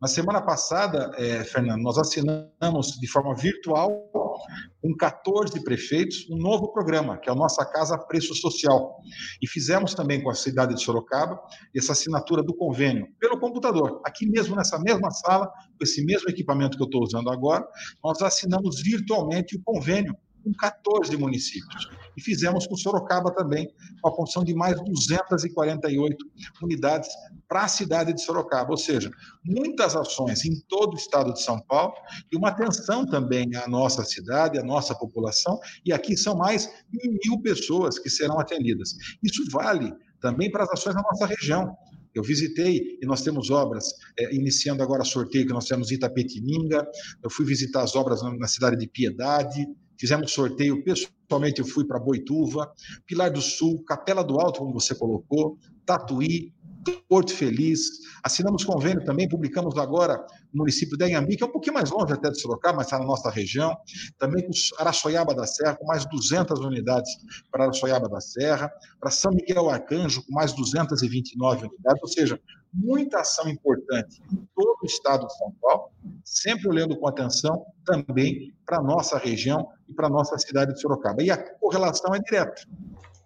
Na 0.00 0.08
semana 0.08 0.42
passada, 0.42 1.12
é, 1.16 1.44
Fernando, 1.44 1.80
nós 1.80 1.96
assinamos 1.96 2.98
de 3.00 3.06
forma 3.06 3.34
virtual 3.36 4.10
com 4.80 4.96
14 4.96 5.62
prefeitos 5.62 6.28
um 6.28 6.36
novo 6.36 6.72
programa, 6.72 7.16
que 7.18 7.28
é 7.28 7.32
a 7.32 7.36
Nossa 7.36 7.64
Casa 7.64 7.96
Preço 7.96 8.34
Social. 8.34 8.96
E 9.40 9.46
fizemos 9.46 9.94
também 9.94 10.20
com 10.22 10.30
a 10.30 10.34
cidade 10.34 10.74
de 10.74 10.82
Sorocaba 10.82 11.40
essa 11.74 11.92
assinatura 11.92 12.42
do 12.42 12.54
convênio 12.54 13.06
pelo 13.20 13.38
computador. 13.38 14.00
Aqui 14.04 14.26
mesmo, 14.26 14.56
nessa 14.56 14.78
mesma 14.80 15.10
sala, 15.10 15.46
com 15.46 15.84
esse 15.84 16.04
mesmo 16.04 16.28
equipamento 16.28 16.76
que 16.76 16.82
eu 16.82 16.86
estou 16.86 17.02
usando 17.02 17.30
agora, 17.30 17.64
nós 18.02 18.20
assinamos 18.22 18.82
virtualmente 18.82 19.56
o 19.56 19.62
convênio 19.62 20.16
com 20.42 20.52
14 20.52 21.16
municípios. 21.16 21.90
E 22.16 22.20
fizemos 22.20 22.66
com 22.66 22.76
Sorocaba 22.76 23.34
também, 23.34 23.72
com 24.00 24.08
a 24.08 24.14
função 24.14 24.44
de 24.44 24.54
mais 24.54 24.76
248 24.82 26.16
unidades 26.62 27.08
para 27.48 27.64
a 27.64 27.68
cidade 27.68 28.12
de 28.12 28.22
Sorocaba. 28.22 28.70
Ou 28.70 28.76
seja, 28.76 29.10
muitas 29.44 29.96
ações 29.96 30.44
em 30.44 30.60
todo 30.68 30.94
o 30.94 30.96
estado 30.96 31.32
de 31.32 31.42
São 31.42 31.60
Paulo 31.60 31.94
e 32.30 32.36
uma 32.36 32.48
atenção 32.48 33.06
também 33.06 33.54
à 33.56 33.66
nossa 33.68 34.04
cidade, 34.04 34.58
à 34.58 34.62
nossa 34.62 34.94
população. 34.94 35.58
E 35.84 35.92
aqui 35.92 36.16
são 36.16 36.36
mais 36.36 36.66
de 36.90 37.08
mil 37.24 37.40
pessoas 37.40 37.98
que 37.98 38.10
serão 38.10 38.38
atendidas. 38.38 38.94
Isso 39.22 39.44
vale 39.50 39.92
também 40.20 40.50
para 40.50 40.64
as 40.64 40.70
ações 40.70 40.94
na 40.94 41.02
nossa 41.02 41.26
região. 41.26 41.76
Eu 42.14 42.22
visitei 42.22 42.98
e 43.00 43.06
nós 43.06 43.22
temos 43.22 43.50
obras, 43.50 43.86
é, 44.18 44.34
iniciando 44.34 44.82
agora 44.82 45.02
sorteio 45.02 45.46
que 45.46 45.52
nós 45.52 45.64
temos 45.64 45.90
em 45.90 45.94
Itapetininga, 45.94 46.86
eu 47.22 47.30
fui 47.30 47.46
visitar 47.46 47.82
as 47.82 47.96
obras 47.96 48.20
na 48.22 48.46
cidade 48.46 48.76
de 48.76 48.86
Piedade, 48.86 49.66
fizemos 49.98 50.32
sorteio 50.32 50.82
pessoalmente, 50.84 51.60
eu 51.60 51.66
fui 51.66 51.84
para 51.84 51.98
Boituva, 51.98 52.72
Pilar 53.06 53.30
do 53.30 53.40
Sul, 53.40 53.82
Capela 53.84 54.22
do 54.22 54.38
Alto, 54.38 54.60
como 54.60 54.72
você 54.72 54.94
colocou, 54.94 55.58
Tatuí, 55.86 56.52
Porto 57.08 57.32
Feliz. 57.32 57.80
Assinamos 58.22 58.64
convênio 58.64 59.04
também, 59.04 59.28
publicamos 59.28 59.76
agora 59.78 60.16
no 60.52 60.60
município 60.60 60.96
de 60.96 61.04
Anhambi, 61.04 61.36
que 61.36 61.44
é 61.44 61.46
um 61.46 61.52
pouquinho 61.52 61.74
mais 61.74 61.90
longe 61.90 62.12
até 62.12 62.30
de 62.30 62.40
Sorocaba, 62.40 62.78
mas 62.78 62.86
está 62.86 62.98
na 62.98 63.04
nossa 63.04 63.30
região. 63.30 63.76
Também 64.18 64.44
com 64.44 64.52
Araçoiaba 64.78 65.34
da 65.34 65.46
Serra, 65.46 65.76
com 65.76 65.86
mais 65.86 66.04
200 66.06 66.60
unidades 66.60 67.10
para 67.50 67.64
Araçoiaba 67.64 68.08
da 68.08 68.20
Serra. 68.20 68.72
Para 69.00 69.10
São 69.10 69.32
Miguel 69.32 69.70
Arcanjo, 69.70 70.24
com 70.24 70.32
mais 70.32 70.52
229 70.52 71.66
unidades. 71.66 72.02
Ou 72.02 72.08
seja, 72.08 72.40
muita 72.72 73.20
ação 73.20 73.48
importante 73.48 74.20
em 74.32 74.48
todo 74.54 74.78
o 74.82 74.86
estado 74.86 75.26
de 75.26 75.36
São 75.36 75.52
Paulo, 75.60 75.90
sempre 76.24 76.68
olhando 76.68 76.96
com 76.96 77.06
atenção 77.06 77.64
também 77.84 78.52
para 78.64 78.78
a 78.78 78.82
nossa 78.82 79.18
região 79.18 79.68
e 79.92 79.94
para 79.94 80.06
a 80.06 80.10
nossa 80.10 80.36
cidade 80.38 80.72
de 80.74 80.80
Sorocaba. 80.80 81.22
E 81.22 81.30
a 81.30 81.36
correlação 81.36 82.14
é 82.14 82.18
direta 82.18 82.62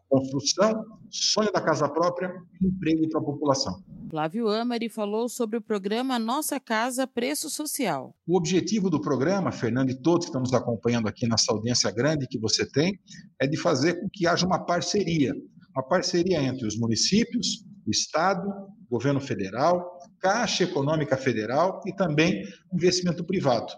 construção, 0.09 0.85
sonho 1.11 1.53
da 1.53 1.61
casa 1.61 1.89
própria, 1.89 2.33
emprego 2.63 3.09
para 3.09 3.21
a 3.21 3.25
população. 3.25 3.83
Flávio 4.09 4.49
Amari 4.49 4.89
falou 4.89 5.29
sobre 5.29 5.59
o 5.59 5.63
programa 5.63 6.19
Nossa 6.19 6.61
Casa 6.61 7.07
Preço 7.07 7.51
Social. 7.51 8.15
O 8.27 8.37
objetivo 8.37 8.89
do 8.89 9.01
programa, 9.01 9.51
Fernando 9.51 9.91
e 9.91 10.01
todos 10.01 10.27
que 10.27 10.31
estamos 10.31 10.53
acompanhando 10.55 11.09
aqui 11.09 11.27
nessa 11.29 11.53
audiência 11.53 11.91
grande 11.91 12.29
que 12.29 12.39
você 12.39 12.65
tem, 12.65 12.99
é 13.41 13.47
de 13.47 13.57
fazer 13.57 14.01
com 14.01 14.09
que 14.13 14.27
haja 14.27 14.47
uma 14.47 14.65
parceria, 14.65 15.35
uma 15.75 15.83
parceria 15.83 16.41
entre 16.41 16.67
os 16.67 16.79
municípios, 16.79 17.66
Estado, 17.91 18.53
governo 18.91 19.21
federal, 19.21 19.99
Caixa 20.21 20.65
Econômica 20.65 21.17
Federal 21.17 21.81
e 21.87 21.95
também 21.95 22.43
investimento 22.73 23.25
privado. 23.25 23.73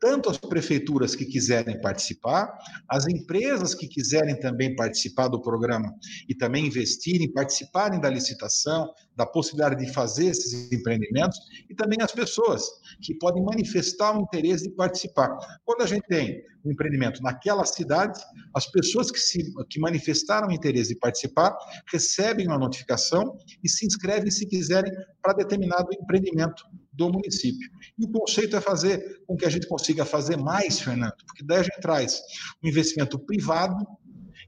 Tanto 0.00 0.30
as 0.30 0.38
prefeituras 0.38 1.14
que 1.14 1.26
quiserem 1.26 1.78
participar, 1.80 2.50
as 2.88 3.06
empresas 3.06 3.74
que 3.74 3.86
quiserem 3.86 4.38
também 4.40 4.74
participar 4.74 5.28
do 5.28 5.42
programa 5.42 5.92
e 6.26 6.34
também 6.34 6.66
investirem, 6.66 7.30
participarem 7.30 8.00
da 8.00 8.08
licitação, 8.08 8.90
da 9.14 9.26
possibilidade 9.26 9.84
de 9.84 9.92
fazer 9.92 10.28
esses 10.28 10.72
empreendimentos, 10.72 11.38
e 11.68 11.74
também 11.74 11.98
as 12.00 12.12
pessoas 12.12 12.62
que 13.02 13.14
podem 13.16 13.44
manifestar 13.44 14.16
o 14.16 14.22
interesse 14.22 14.64
de 14.64 14.74
participar. 14.74 15.36
Quando 15.66 15.82
a 15.82 15.86
gente 15.86 16.06
tem 16.08 16.42
um 16.64 16.72
empreendimento 16.72 17.22
naquela 17.22 17.66
cidade, 17.66 18.18
as 18.54 18.66
pessoas 18.70 19.10
que, 19.10 19.18
se, 19.18 19.52
que 19.68 19.78
manifestaram 19.78 20.48
o 20.48 20.52
interesse 20.52 20.94
de 20.94 20.98
participar 20.98 21.54
recebem 21.92 22.46
uma 22.46 22.58
notificação 22.58 23.36
e 23.62 23.68
se 23.68 23.86
inscrevem, 23.86 24.30
se 24.30 24.46
quiserem, 24.46 24.90
para 25.22 25.34
determinado 25.34 25.88
empreendimento 25.92 26.64
do 27.00 27.10
município. 27.10 27.66
E 27.98 28.04
o 28.04 28.10
conceito 28.10 28.54
é 28.54 28.60
fazer 28.60 29.22
com 29.26 29.34
que 29.34 29.46
a 29.46 29.48
gente 29.48 29.66
consiga 29.66 30.04
fazer 30.04 30.36
mais, 30.36 30.80
Fernando, 30.80 31.14
porque 31.26 31.42
daí 31.42 31.60
a 31.60 31.62
gente 31.62 31.80
traz 31.80 32.20
um 32.62 32.68
investimento 32.68 33.18
privado 33.18 33.86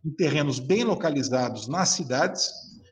em 0.04 0.10
terrenos 0.10 0.58
bem 0.58 0.84
localizados 0.84 1.66
nas 1.66 1.88
cidades, 1.88 2.50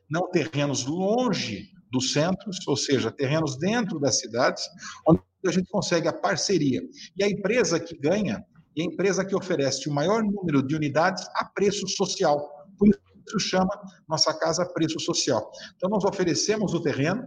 não 0.09 0.31
terrenos 0.31 0.85
longe 0.85 1.69
dos 1.91 2.11
centros, 2.11 2.57
ou 2.67 2.75
seja, 2.75 3.11
terrenos 3.11 3.57
dentro 3.59 3.99
das 3.99 4.19
cidades, 4.19 4.63
onde 5.07 5.21
a 5.45 5.51
gente 5.51 5.69
consegue 5.69 6.07
a 6.07 6.13
parceria. 6.13 6.81
E 7.15 7.23
a 7.23 7.29
empresa 7.29 7.79
que 7.79 7.95
ganha 7.97 8.43
e 8.75 8.81
a 8.81 8.85
empresa 8.85 9.25
que 9.25 9.35
oferece 9.35 9.89
o 9.89 9.93
maior 9.93 10.23
número 10.23 10.65
de 10.65 10.73
unidades 10.75 11.23
a 11.35 11.45
preço 11.45 11.87
social. 11.87 12.49
Por 12.79 12.87
isso 12.87 13.39
chama 13.39 13.69
nossa 14.07 14.33
casa 14.33 14.65
preço 14.65 14.99
social. 14.99 15.51
Então 15.75 15.89
nós 15.89 16.03
oferecemos 16.03 16.73
o 16.73 16.81
terreno, 16.81 17.23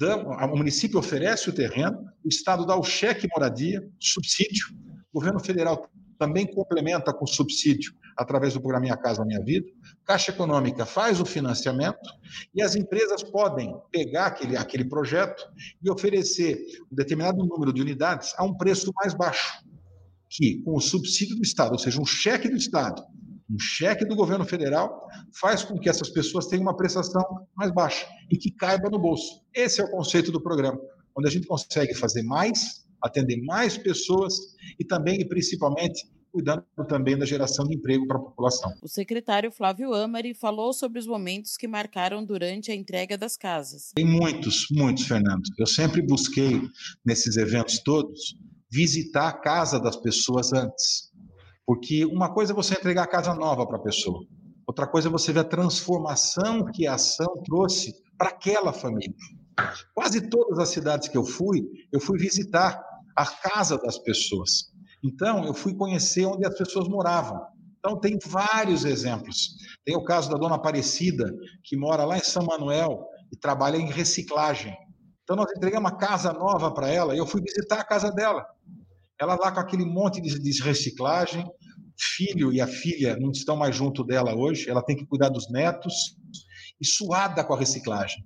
o 0.00 0.56
município 0.56 0.98
oferece 0.98 1.50
o 1.50 1.52
terreno, 1.52 2.04
o 2.24 2.28
Estado 2.28 2.64
dá 2.64 2.76
o 2.76 2.84
cheque 2.84 3.28
moradia, 3.34 3.86
subsídio, 3.98 4.68
o 5.12 5.18
governo 5.18 5.40
federal 5.40 5.88
também 6.18 6.46
complementa 6.46 7.12
com 7.12 7.26
subsídio 7.26 7.92
através 8.16 8.54
do 8.54 8.60
programa 8.60 8.82
Minha 8.82 8.96
Casa 8.96 9.24
Minha 9.24 9.42
Vida, 9.42 9.66
Caixa 10.04 10.32
Econômica 10.32 10.84
faz 10.84 11.20
o 11.20 11.24
financiamento 11.24 12.10
e 12.52 12.60
as 12.60 12.74
empresas 12.74 13.22
podem 13.22 13.72
pegar 13.92 14.26
aquele, 14.26 14.56
aquele 14.56 14.84
projeto 14.84 15.44
e 15.82 15.88
oferecer 15.88 16.60
um 16.90 16.96
determinado 16.96 17.44
número 17.44 17.72
de 17.72 17.80
unidades 17.80 18.34
a 18.36 18.44
um 18.44 18.56
preço 18.56 18.92
mais 18.96 19.14
baixo, 19.14 19.62
que 20.28 20.60
com 20.62 20.76
o 20.76 20.80
subsídio 20.80 21.36
do 21.36 21.42
Estado, 21.42 21.72
ou 21.72 21.78
seja, 21.78 22.00
um 22.00 22.06
cheque 22.06 22.48
do 22.48 22.56
Estado, 22.56 23.04
um 23.50 23.58
cheque 23.58 24.04
do 24.04 24.14
governo 24.14 24.44
federal 24.44 25.08
faz 25.40 25.62
com 25.62 25.78
que 25.78 25.88
essas 25.88 26.10
pessoas 26.10 26.46
tenham 26.46 26.62
uma 26.62 26.76
prestação 26.76 27.22
mais 27.56 27.72
baixa 27.72 28.06
e 28.30 28.36
que 28.36 28.50
caiba 28.50 28.90
no 28.90 28.98
bolso. 28.98 29.42
Esse 29.54 29.80
é 29.80 29.84
o 29.84 29.90
conceito 29.90 30.30
do 30.30 30.42
programa, 30.42 30.78
onde 31.16 31.28
a 31.28 31.30
gente 31.30 31.46
consegue 31.46 31.94
fazer 31.94 32.22
mais, 32.22 32.86
atender 33.02 33.40
mais 33.42 33.78
pessoas 33.78 34.34
e 34.78 34.84
também 34.84 35.20
e 35.20 35.28
principalmente 35.28 36.06
cuidando 36.30 36.62
também 36.86 37.16
da 37.16 37.24
geração 37.24 37.66
de 37.66 37.74
emprego 37.74 38.06
para 38.06 38.18
a 38.18 38.20
população. 38.20 38.70
O 38.82 38.88
secretário 38.88 39.50
Flávio 39.50 39.94
Amari 39.94 40.34
falou 40.34 40.74
sobre 40.74 40.98
os 40.98 41.06
momentos 41.06 41.56
que 41.56 41.66
marcaram 41.66 42.22
durante 42.24 42.70
a 42.70 42.74
entrega 42.74 43.16
das 43.16 43.36
casas. 43.36 43.92
Tem 43.94 44.04
muitos, 44.04 44.66
muitos, 44.70 45.06
Fernando. 45.06 45.42
Eu 45.58 45.66
sempre 45.66 46.02
busquei 46.02 46.60
nesses 47.04 47.36
eventos 47.38 47.78
todos 47.78 48.36
visitar 48.70 49.28
a 49.28 49.32
casa 49.32 49.80
das 49.80 49.96
pessoas 49.96 50.52
antes 50.52 51.07
porque 51.68 52.06
uma 52.06 52.32
coisa 52.32 52.54
é 52.54 52.56
você 52.56 52.72
entregar 52.72 53.02
a 53.02 53.06
casa 53.06 53.34
nova 53.34 53.66
para 53.66 53.76
a 53.76 53.82
pessoa, 53.82 54.24
outra 54.66 54.86
coisa 54.86 55.08
é 55.08 55.10
você 55.10 55.34
ver 55.34 55.40
a 55.40 55.44
transformação 55.44 56.64
que 56.64 56.86
a 56.86 56.94
ação 56.94 57.42
trouxe 57.44 57.92
para 58.16 58.30
aquela 58.30 58.72
família. 58.72 59.14
Quase 59.92 60.30
todas 60.30 60.58
as 60.58 60.70
cidades 60.70 61.08
que 61.08 61.18
eu 61.18 61.26
fui, 61.26 61.60
eu 61.92 62.00
fui 62.00 62.18
visitar 62.18 62.82
a 63.14 63.26
casa 63.26 63.76
das 63.76 63.98
pessoas. 63.98 64.72
Então, 65.04 65.44
eu 65.44 65.52
fui 65.52 65.74
conhecer 65.74 66.24
onde 66.24 66.46
as 66.46 66.56
pessoas 66.56 66.88
moravam. 66.88 67.38
Então, 67.80 68.00
tem 68.00 68.18
vários 68.24 68.86
exemplos. 68.86 69.50
Tem 69.84 69.94
o 69.94 70.04
caso 70.04 70.30
da 70.30 70.38
dona 70.38 70.54
Aparecida, 70.54 71.30
que 71.62 71.76
mora 71.76 72.06
lá 72.06 72.16
em 72.16 72.24
São 72.24 72.46
Manuel 72.46 73.04
e 73.30 73.36
trabalha 73.36 73.76
em 73.76 73.90
reciclagem. 73.90 74.74
Então, 75.22 75.36
nós 75.36 75.52
entregamos 75.54 75.90
uma 75.90 75.98
casa 75.98 76.32
nova 76.32 76.72
para 76.72 76.88
ela 76.88 77.14
e 77.14 77.18
eu 77.18 77.26
fui 77.26 77.42
visitar 77.42 77.78
a 77.78 77.84
casa 77.84 78.10
dela. 78.10 78.46
Ela 79.20 79.34
lá 79.34 79.50
com 79.52 79.60
aquele 79.60 79.84
monte 79.84 80.20
de, 80.20 80.38
de 80.38 80.62
reciclagem, 80.62 81.44
filho 81.98 82.52
e 82.52 82.60
a 82.60 82.66
filha 82.66 83.16
não 83.16 83.30
estão 83.30 83.56
mais 83.56 83.74
junto 83.74 84.04
dela 84.04 84.34
hoje, 84.34 84.68
ela 84.68 84.82
tem 84.82 84.96
que 84.96 85.06
cuidar 85.06 85.28
dos 85.28 85.50
netos, 85.50 86.16
e 86.80 86.86
suada 86.86 87.42
com 87.44 87.54
a 87.54 87.58
reciclagem. 87.58 88.24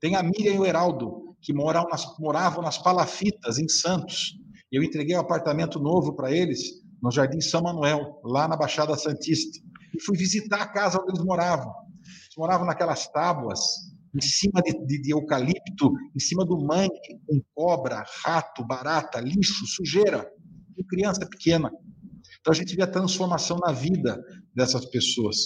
Tem 0.00 0.16
a 0.16 0.22
Miriam 0.22 0.54
e 0.54 0.58
o 0.58 0.66
Heraldo, 0.66 1.36
que 1.40 1.52
moravam 1.52 1.88
nas, 1.90 2.04
moravam 2.18 2.62
nas 2.62 2.78
palafitas, 2.78 3.58
em 3.58 3.68
Santos. 3.68 4.38
Eu 4.70 4.82
entreguei 4.82 5.16
um 5.16 5.20
apartamento 5.20 5.78
novo 5.78 6.14
para 6.14 6.30
eles 6.30 6.60
no 7.02 7.10
Jardim 7.10 7.40
São 7.40 7.62
Manuel, 7.62 8.20
lá 8.24 8.48
na 8.48 8.56
Baixada 8.56 8.96
Santista. 8.96 9.58
E 9.94 10.02
fui 10.02 10.16
visitar 10.16 10.62
a 10.62 10.68
casa 10.68 10.98
onde 11.00 11.12
eles 11.12 11.24
moravam. 11.24 11.72
Eles 12.02 12.36
moravam 12.36 12.66
naquelas 12.66 13.06
tábuas, 13.08 13.60
em 14.14 14.20
cima 14.20 14.62
de, 14.62 14.72
de, 14.86 15.02
de 15.02 15.12
eucalipto, 15.12 15.92
em 16.14 16.20
cima 16.20 16.44
do 16.44 16.58
mangue, 16.58 17.20
com 17.26 17.40
cobra, 17.54 18.04
rato, 18.24 18.64
barata, 18.64 19.20
lixo, 19.20 19.66
sujeira. 19.66 20.26
Criança 20.94 21.26
pequena. 21.26 21.70
Então 22.40 22.52
a 22.52 22.54
gente 22.54 22.76
vê 22.76 22.82
a 22.82 22.86
transformação 22.86 23.58
na 23.58 23.72
vida 23.72 24.22
dessas 24.54 24.84
pessoas. 24.86 25.36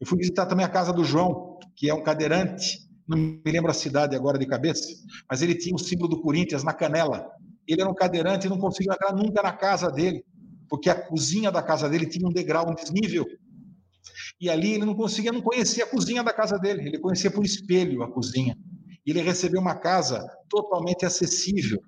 Eu 0.00 0.06
fui 0.06 0.18
visitar 0.18 0.46
também 0.46 0.64
a 0.64 0.68
casa 0.68 0.92
do 0.92 1.04
João, 1.04 1.58
que 1.76 1.90
é 1.90 1.94
um 1.94 2.02
cadeirante, 2.02 2.88
não 3.06 3.18
me 3.18 3.42
lembro 3.44 3.70
a 3.70 3.74
cidade 3.74 4.16
agora 4.16 4.38
de 4.38 4.46
cabeça, 4.46 4.88
mas 5.30 5.42
ele 5.42 5.54
tinha 5.54 5.74
o 5.74 5.78
símbolo 5.78 6.08
do 6.08 6.22
Corinthians 6.22 6.64
na 6.64 6.72
canela. 6.72 7.26
Ele 7.66 7.82
era 7.82 7.90
um 7.90 7.94
cadeirante 7.94 8.46
e 8.46 8.50
não 8.50 8.58
conseguia 8.58 8.94
entrar 8.94 9.14
nunca 9.14 9.42
na 9.42 9.52
casa 9.52 9.90
dele, 9.90 10.24
porque 10.68 10.88
a 10.88 10.94
cozinha 10.94 11.50
da 11.50 11.62
casa 11.62 11.88
dele 11.88 12.06
tinha 12.06 12.26
um 12.26 12.32
degrau, 12.32 12.70
um 12.70 12.74
desnível. 12.74 13.26
E 14.40 14.48
ali 14.48 14.74
ele 14.74 14.86
não 14.86 14.94
conseguia, 14.94 15.32
não 15.32 15.42
conhecia 15.42 15.84
a 15.84 15.86
cozinha 15.86 16.22
da 16.22 16.32
casa 16.32 16.58
dele, 16.58 16.86
ele 16.86 16.98
conhecia 16.98 17.30
por 17.30 17.44
espelho 17.44 18.02
a 18.02 18.10
cozinha. 18.10 18.56
E 19.04 19.10
ele 19.10 19.20
recebeu 19.20 19.60
uma 19.60 19.74
casa 19.74 20.24
totalmente 20.48 21.04
acessível, 21.04 21.80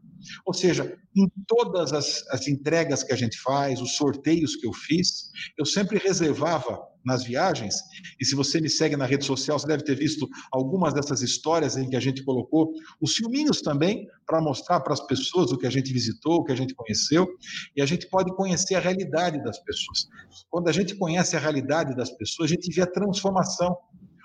ou 0.45 0.55
seja, 0.55 0.97
em 1.17 1.29
todas 1.47 1.93
as, 1.93 2.27
as, 2.29 2.49
entregas 2.49 3.03
que 3.03 3.13
a 3.13 3.17
gente 3.17 3.39
faz, 3.39 3.81
os 3.81 3.97
sorteios 3.97 4.57
que 4.57 4.67
eu 4.67 4.73
fiz, 4.73 5.31
eu 5.59 5.65
sempre 5.65 5.99
reservava 5.99 6.81
nas 7.05 7.25
viagens, 7.25 7.77
e 8.21 8.25
se 8.27 8.35
você 8.35 8.61
me 8.61 8.69
segue 8.69 8.97
na 8.97 9.07
rede 9.07 9.25
social, 9.25 9.59
você 9.59 9.67
deve 9.67 9.83
ter 9.83 9.97
visto 9.97 10.29
algumas 10.53 10.93
dessas 10.93 11.23
histórias 11.23 11.77
em 11.77 11.89
que 11.89 11.97
a 11.97 12.01
gente 12.01 12.23
colocou 12.23 12.73
os 13.01 13.17
filminhos 13.17 13.63
também, 13.63 14.07
para 14.27 14.41
mostrar 14.41 14.81
para 14.81 14.93
as 14.93 15.01
pessoas 15.07 15.51
o 15.51 15.59
que 15.59 15.67
a 15.67 15.71
gente 15.71 15.93
visitou, 15.93 16.37
o 16.37 16.45
que 16.45 16.53
a 16.53 16.57
gente 16.57 16.75
conheceu, 16.75 17.27
e 17.75 17.81
a 17.81 17.87
gente 17.87 18.07
pode 18.09 18.35
conhecer 18.37 18.75
a 18.75 18.81
realidade 18.81 19.43
das 19.43 19.59
pessoas. 19.61 20.09
Quando 20.51 20.69
a 20.69 20.73
gente 20.73 20.95
conhece 20.95 21.37
a 21.37 21.41
realidade 21.41 21.97
das 21.97 22.11
pessoas, 22.11 22.51
a 22.51 22.55
gente 22.55 22.73
vê 22.75 22.83
a 22.83 22.87
transformação. 22.87 23.77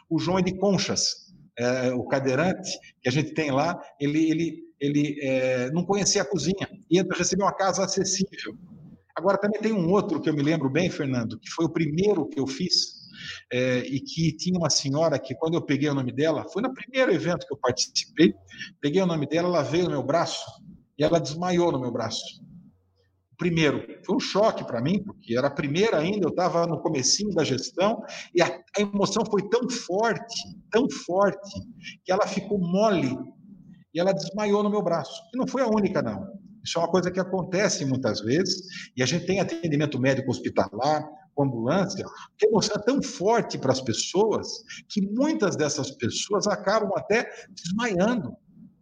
O 0.09 0.19
João 0.19 0.39
é 0.39 0.41
de 0.41 0.55
Conchas, 0.57 1.25
é, 1.57 1.93
o 1.93 2.03
cadeirante 2.05 2.77
que 3.01 3.09
a 3.09 3.11
gente 3.11 3.33
tem 3.33 3.51
lá, 3.51 3.79
ele, 3.99 4.29
ele 4.29 4.65
ele 4.85 5.19
é, 5.21 5.71
não 5.71 5.83
conhecia 5.83 6.21
a 6.21 6.25
cozinha 6.25 6.69
e 6.89 7.01
recebeu 7.13 7.45
uma 7.45 7.53
casa 7.53 7.83
acessível. 7.83 8.55
Agora, 9.15 9.37
também 9.37 9.61
tem 9.61 9.71
um 9.71 9.89
outro 9.91 10.19
que 10.19 10.29
eu 10.29 10.33
me 10.33 10.43
lembro 10.43 10.69
bem, 10.69 10.89
Fernando, 10.89 11.39
que 11.39 11.49
foi 11.49 11.65
o 11.65 11.69
primeiro 11.69 12.27
que 12.27 12.39
eu 12.39 12.45
fiz, 12.45 13.05
é, 13.51 13.79
e 13.79 13.99
que 13.99 14.35
tinha 14.35 14.59
uma 14.59 14.69
senhora 14.69 15.17
que, 15.17 15.33
quando 15.35 15.53
eu 15.53 15.61
peguei 15.61 15.89
o 15.89 15.93
nome 15.93 16.11
dela, 16.11 16.45
foi 16.51 16.61
no 16.61 16.73
primeiro 16.73 17.13
evento 17.13 17.47
que 17.47 17.53
eu 17.53 17.57
participei, 17.57 18.33
peguei 18.81 19.01
o 19.01 19.05
nome 19.05 19.25
dela, 19.25 19.47
ela 19.47 19.63
veio 19.63 19.85
no 19.85 19.91
meu 19.91 20.03
braço 20.03 20.45
e 20.97 21.03
ela 21.03 21.19
desmaiou 21.19 21.71
no 21.71 21.79
meu 21.79 21.91
braço. 21.91 22.43
Primeiro, 23.37 23.85
foi 24.05 24.15
um 24.15 24.19
choque 24.19 24.65
para 24.65 24.81
mim, 24.81 25.03
porque 25.03 25.37
era 25.37 25.47
a 25.47 25.51
primeira 25.51 25.97
ainda, 25.97 26.25
eu 26.25 26.29
estava 26.29 26.65
no 26.65 26.81
comecinho 26.81 27.33
da 27.33 27.43
gestão, 27.43 28.01
e 28.33 28.41
a, 28.41 28.47
a 28.47 28.81
emoção 28.81 29.23
foi 29.29 29.47
tão 29.49 29.69
forte, 29.69 30.41
tão 30.71 30.89
forte, 30.89 31.59
que 32.03 32.11
ela 32.11 32.25
ficou 32.27 32.59
mole 32.59 33.17
e 33.95 33.99
ela 33.99 34.13
desmaiou 34.13 34.61
no 34.61 34.69
meu 34.69 34.83
braço. 34.83 35.23
E 35.33 35.37
não 35.37 35.47
foi 35.47 35.61
a 35.61 35.67
única, 35.67 36.01
não. 36.01 36.27
Isso 36.63 36.77
é 36.77 36.81
uma 36.81 36.91
coisa 36.91 37.09
que 37.09 37.19
acontece 37.19 37.85
muitas 37.85 38.19
vezes, 38.19 38.91
e 38.97 39.01
a 39.01 39.05
gente 39.05 39.25
tem 39.25 39.39
atendimento 39.39 39.99
médico 39.99 40.29
hospitalar, 40.29 41.07
com 41.33 41.43
ambulância, 41.43 42.05
que 42.37 42.47
emoção 42.47 42.75
é 42.77 42.83
tão 42.83 43.03
forte 43.03 43.57
para 43.57 43.71
as 43.71 43.81
pessoas 43.81 44.47
que 44.89 45.01
muitas 45.01 45.55
dessas 45.55 45.91
pessoas 45.91 46.47
acabam 46.47 46.91
até 46.95 47.29
desmaiando. 47.49 48.33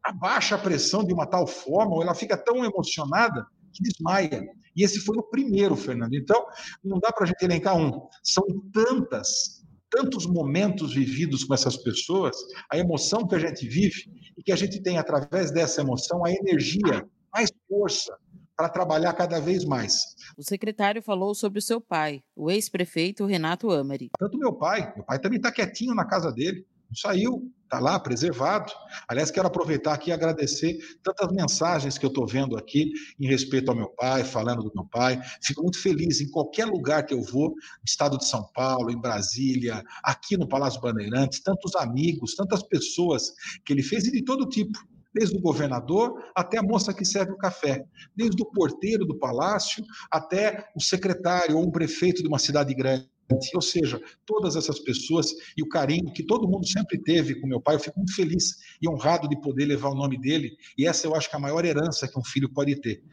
Abaixa 0.03 0.55
a 0.55 0.59
pressão 0.59 1.03
de 1.03 1.13
uma 1.13 1.25
tal 1.25 1.47
forma, 1.47 1.95
ou 1.95 2.01
ela 2.01 2.13
fica 2.13 2.37
tão 2.37 2.63
emocionada 2.63 3.45
que 3.73 3.83
desmaia. 3.83 4.43
E 4.75 4.83
esse 4.83 4.99
foi 4.99 5.17
o 5.17 5.23
primeiro, 5.23 5.75
Fernando. 5.75 6.13
Então, 6.13 6.45
não 6.83 6.99
dá 6.99 7.11
para 7.11 7.23
a 7.23 7.27
gente 7.27 7.43
elencar 7.43 7.75
um. 7.75 8.07
São 8.23 8.43
tantas 8.71 9.62
tantos 9.93 10.25
momentos 10.25 10.95
vividos 10.95 11.43
com 11.43 11.53
essas 11.53 11.77
pessoas, 11.77 12.35
a 12.71 12.77
emoção 12.79 13.27
que 13.27 13.35
a 13.35 13.39
gente 13.39 13.67
vive 13.67 14.11
e 14.35 14.41
que 14.41 14.51
a 14.51 14.55
gente 14.55 14.81
tem 14.81 14.97
através 14.97 15.51
dessa 15.51 15.81
emoção 15.81 16.25
a 16.25 16.31
energia, 16.31 17.07
mais 17.31 17.51
força 17.69 18.17
para 18.57 18.69
trabalhar 18.69 19.13
cada 19.13 19.39
vez 19.39 19.65
mais. 19.65 19.93
O 20.35 20.43
secretário 20.43 21.01
falou 21.01 21.35
sobre 21.35 21.59
o 21.59 21.61
seu 21.61 21.79
pai, 21.79 22.23
o 22.35 22.49
ex-prefeito 22.49 23.25
Renato 23.25 23.69
Amari. 23.69 24.09
Tanto 24.17 24.37
meu 24.37 24.53
pai, 24.53 24.91
meu 24.95 25.05
pai 25.05 25.19
também 25.19 25.37
está 25.37 25.51
quietinho 25.51 25.93
na 25.93 26.05
casa 26.05 26.31
dele, 26.31 26.65
não 26.89 26.95
saiu, 26.95 27.51
está 27.73 27.79
lá, 27.79 27.99
preservado. 27.99 28.71
Aliás, 29.07 29.31
quero 29.31 29.47
aproveitar 29.47 29.93
aqui 29.93 30.11
e 30.11 30.13
agradecer 30.13 30.77
tantas 31.01 31.31
mensagens 31.31 31.97
que 31.97 32.05
eu 32.05 32.09
estou 32.09 32.27
vendo 32.27 32.55
aqui 32.55 32.91
em 33.19 33.27
respeito 33.27 33.69
ao 33.69 33.75
meu 33.75 33.89
pai, 33.89 34.23
falando 34.23 34.61
do 34.63 34.71
meu 34.75 34.85
pai. 34.85 35.19
Fico 35.41 35.63
muito 35.63 35.81
feliz 35.81 36.21
em 36.21 36.29
qualquer 36.29 36.65
lugar 36.65 37.03
que 37.03 37.13
eu 37.13 37.23
vou, 37.23 37.49
no 37.49 37.85
estado 37.85 38.17
de 38.17 38.27
São 38.27 38.47
Paulo, 38.53 38.91
em 38.91 38.99
Brasília, 38.99 39.83
aqui 40.03 40.37
no 40.37 40.47
Palácio 40.47 40.79
Bandeirantes, 40.79 41.41
tantos 41.41 41.75
amigos, 41.75 42.35
tantas 42.35 42.61
pessoas 42.61 43.33
que 43.65 43.73
ele 43.73 43.81
fez 43.81 44.05
e 44.05 44.11
de 44.11 44.23
todo 44.23 44.47
tipo 44.47 44.77
desde 45.15 45.37
o 45.37 45.41
governador 45.41 46.23
até 46.35 46.57
a 46.57 46.63
moça 46.63 46.91
que 46.91 47.05
serve 47.05 47.33
o 47.33 47.37
café, 47.37 47.85
desde 48.15 48.41
o 48.41 48.47
porteiro 48.47 49.05
do 49.05 49.17
palácio 49.19 49.85
até 50.11 50.67
o 50.75 50.81
secretário 50.81 51.55
ou 51.55 51.63
um 51.63 51.71
prefeito 51.71 52.23
de 52.23 52.27
uma 52.27 52.39
cidade 52.39 52.73
grande. 52.73 53.12
Ou 53.31 53.61
seja, 53.61 54.01
todas 54.25 54.55
essas 54.55 54.79
pessoas 54.79 55.33
e 55.57 55.63
o 55.63 55.69
carinho 55.69 56.11
que 56.13 56.23
todo 56.23 56.47
mundo 56.47 56.67
sempre 56.67 56.97
teve 56.97 57.39
com 57.39 57.47
meu 57.47 57.61
pai, 57.61 57.75
eu 57.75 57.79
fico 57.79 57.97
muito 57.97 58.15
feliz 58.15 58.57
e 58.81 58.89
honrado 58.89 59.27
de 59.27 59.39
poder 59.39 59.65
levar 59.65 59.89
o 59.89 59.95
nome 59.95 60.19
dele. 60.19 60.55
E 60.77 60.85
essa 60.85 61.07
eu 61.07 61.15
acho 61.15 61.29
que 61.29 61.35
é 61.35 61.39
a 61.39 61.41
maior 61.41 61.63
herança 61.65 62.07
que 62.07 62.19
um 62.19 62.23
filho 62.23 62.49
pode 62.49 62.75
ter. 62.75 63.03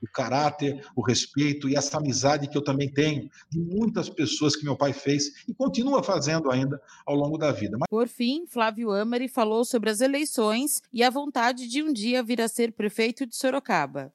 O 0.00 0.06
caráter, 0.12 0.86
o 0.94 1.02
respeito 1.02 1.68
e 1.68 1.74
essa 1.74 1.98
amizade 1.98 2.48
que 2.48 2.56
eu 2.56 2.62
também 2.62 2.88
tenho 2.88 3.28
de 3.50 3.58
muitas 3.58 4.08
pessoas 4.08 4.54
que 4.54 4.64
meu 4.64 4.76
pai 4.76 4.92
fez 4.92 5.44
e 5.48 5.52
continua 5.52 6.04
fazendo 6.04 6.52
ainda 6.52 6.80
ao 7.04 7.16
longo 7.16 7.36
da 7.36 7.50
vida. 7.50 7.76
Por 7.90 8.06
fim, 8.06 8.46
Flávio 8.46 8.92
Amari 8.92 9.26
falou 9.26 9.64
sobre 9.64 9.90
as 9.90 10.00
eleições 10.00 10.80
e 10.92 11.02
a 11.02 11.10
vontade 11.10 11.66
de 11.66 11.82
um 11.82 11.92
dia 11.92 12.22
vir 12.22 12.40
a 12.40 12.46
ser 12.46 12.72
prefeito 12.72 13.26
de 13.26 13.34
Sorocaba. 13.34 14.12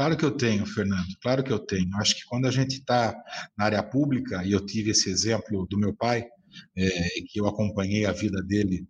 Claro 0.00 0.16
que 0.16 0.24
eu 0.24 0.30
tenho, 0.30 0.64
Fernando, 0.64 1.14
claro 1.20 1.44
que 1.44 1.52
eu 1.52 1.58
tenho. 1.58 1.94
Acho 1.96 2.16
que 2.16 2.24
quando 2.24 2.46
a 2.46 2.50
gente 2.50 2.76
está 2.76 3.14
na 3.54 3.66
área 3.66 3.82
pública, 3.82 4.42
e 4.42 4.52
eu 4.52 4.64
tive 4.64 4.92
esse 4.92 5.10
exemplo 5.10 5.66
do 5.68 5.78
meu 5.78 5.94
pai, 5.94 6.24
é, 6.74 6.90
que 7.28 7.38
eu 7.38 7.46
acompanhei 7.46 8.06
a 8.06 8.12
vida 8.12 8.42
dele 8.42 8.88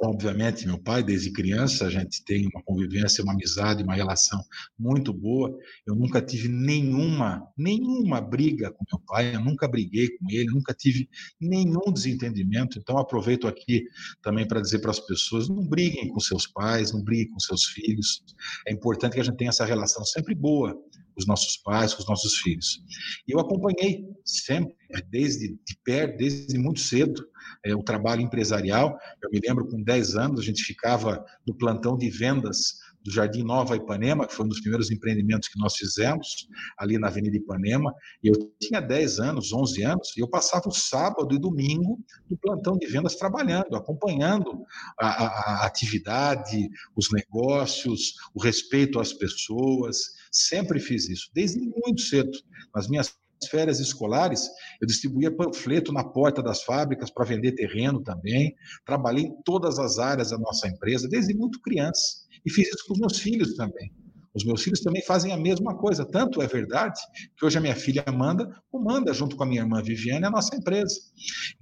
Obviamente, 0.00 0.64
meu 0.64 0.78
pai, 0.78 1.02
desde 1.02 1.32
criança, 1.32 1.84
a 1.84 1.90
gente 1.90 2.24
tem 2.24 2.46
uma 2.46 2.62
convivência, 2.62 3.24
uma 3.24 3.32
amizade, 3.32 3.82
uma 3.82 3.96
relação 3.96 4.40
muito 4.78 5.12
boa. 5.12 5.52
Eu 5.84 5.96
nunca 5.96 6.22
tive 6.22 6.48
nenhuma, 6.48 7.42
nenhuma 7.56 8.20
briga 8.20 8.70
com 8.70 8.84
meu 8.92 9.00
pai, 9.04 9.34
eu 9.34 9.40
nunca 9.40 9.66
briguei 9.66 10.08
com 10.16 10.30
ele, 10.30 10.46
nunca 10.52 10.72
tive 10.72 11.08
nenhum 11.40 11.92
desentendimento. 11.92 12.78
Então, 12.78 12.96
aproveito 12.96 13.48
aqui 13.48 13.82
também 14.22 14.46
para 14.46 14.60
dizer 14.60 14.78
para 14.78 14.92
as 14.92 15.00
pessoas: 15.00 15.48
não 15.48 15.66
briguem 15.66 16.08
com 16.08 16.20
seus 16.20 16.46
pais, 16.46 16.92
não 16.92 17.02
briguem 17.02 17.30
com 17.30 17.40
seus 17.40 17.64
filhos. 17.64 18.22
É 18.68 18.72
importante 18.72 19.14
que 19.14 19.20
a 19.20 19.24
gente 19.24 19.36
tenha 19.36 19.50
essa 19.50 19.64
relação 19.64 20.04
sempre 20.04 20.32
boa 20.32 20.74
com 20.74 21.20
os 21.20 21.26
nossos 21.26 21.56
pais, 21.56 21.92
com 21.92 22.02
os 22.02 22.08
nossos 22.08 22.36
filhos. 22.38 22.80
E 23.26 23.32
eu 23.32 23.40
acompanhei 23.40 24.04
sempre, 24.24 24.76
desde 25.10 25.48
de 25.48 25.78
perto, 25.84 26.16
desde 26.18 26.58
muito 26.58 26.80
cedo, 26.80 27.22
é, 27.64 27.74
o 27.74 27.82
trabalho 27.82 28.22
empresarial. 28.22 28.98
Eu 29.22 29.30
me 29.30 29.40
lembro, 29.46 29.66
com 29.68 29.82
10 29.82 30.16
anos, 30.16 30.40
a 30.40 30.44
gente 30.44 30.62
ficava 30.62 31.24
no 31.46 31.54
plantão 31.54 31.96
de 31.96 32.08
vendas 32.10 32.78
do 33.04 33.10
Jardim 33.10 33.42
Nova 33.42 33.76
Ipanema, 33.76 34.26
que 34.26 34.34
foi 34.34 34.44
um 34.44 34.48
dos 34.48 34.60
primeiros 34.60 34.90
empreendimentos 34.90 35.48
que 35.48 35.58
nós 35.58 35.76
fizemos, 35.76 36.48
ali 36.76 36.98
na 36.98 37.08
Avenida 37.08 37.36
Ipanema, 37.36 37.94
eu 38.22 38.34
tinha 38.60 38.80
10 38.80 39.20
anos, 39.20 39.52
11 39.52 39.82
anos, 39.82 40.16
e 40.16 40.20
eu 40.20 40.28
passava 40.28 40.68
o 40.68 40.74
sábado 40.74 41.34
e 41.34 41.38
domingo 41.38 41.98
no 42.28 42.36
plantão 42.36 42.76
de 42.76 42.86
vendas 42.86 43.16
trabalhando, 43.16 43.74
acompanhando 43.74 44.64
a, 44.98 45.06
a, 45.06 45.26
a 45.26 45.66
atividade, 45.66 46.68
os 46.96 47.10
negócios, 47.12 48.14
o 48.34 48.42
respeito 48.42 49.00
às 49.00 49.12
pessoas, 49.12 49.98
sempre 50.30 50.80
fiz 50.80 51.08
isso, 51.08 51.30
desde 51.32 51.60
muito 51.60 52.00
cedo. 52.02 52.30
Nas 52.74 52.88
minhas 52.88 53.16
férias 53.46 53.78
escolares, 53.78 54.48
eu 54.80 54.86
distribuía 54.86 55.30
panfleto 55.30 55.92
na 55.92 56.02
porta 56.02 56.42
das 56.42 56.62
fábricas 56.62 57.10
para 57.10 57.24
vender 57.24 57.52
terreno 57.52 58.02
também. 58.02 58.54
Trabalhei 58.84 59.24
em 59.24 59.42
todas 59.44 59.78
as 59.78 59.98
áreas 59.98 60.30
da 60.30 60.38
nossa 60.38 60.66
empresa, 60.66 61.08
desde 61.08 61.34
muito 61.34 61.60
criança. 61.60 62.26
E 62.44 62.50
fiz 62.50 62.68
isso 62.68 62.84
com 62.86 62.94
os 62.94 63.00
meus 63.00 63.18
filhos 63.18 63.54
também. 63.54 63.92
Os 64.34 64.44
meus 64.44 64.62
filhos 64.62 64.80
também 64.80 65.02
fazem 65.02 65.32
a 65.32 65.36
mesma 65.36 65.76
coisa. 65.76 66.04
Tanto 66.04 66.40
é 66.40 66.46
verdade 66.46 67.00
que 67.36 67.44
hoje 67.44 67.58
a 67.58 67.60
minha 67.60 67.74
filha 67.74 68.04
Amanda 68.06 68.48
comanda, 68.70 69.12
junto 69.12 69.36
com 69.36 69.42
a 69.42 69.46
minha 69.46 69.62
irmã 69.62 69.82
Viviane, 69.82 70.24
a 70.24 70.30
nossa 70.30 70.54
empresa. 70.54 70.94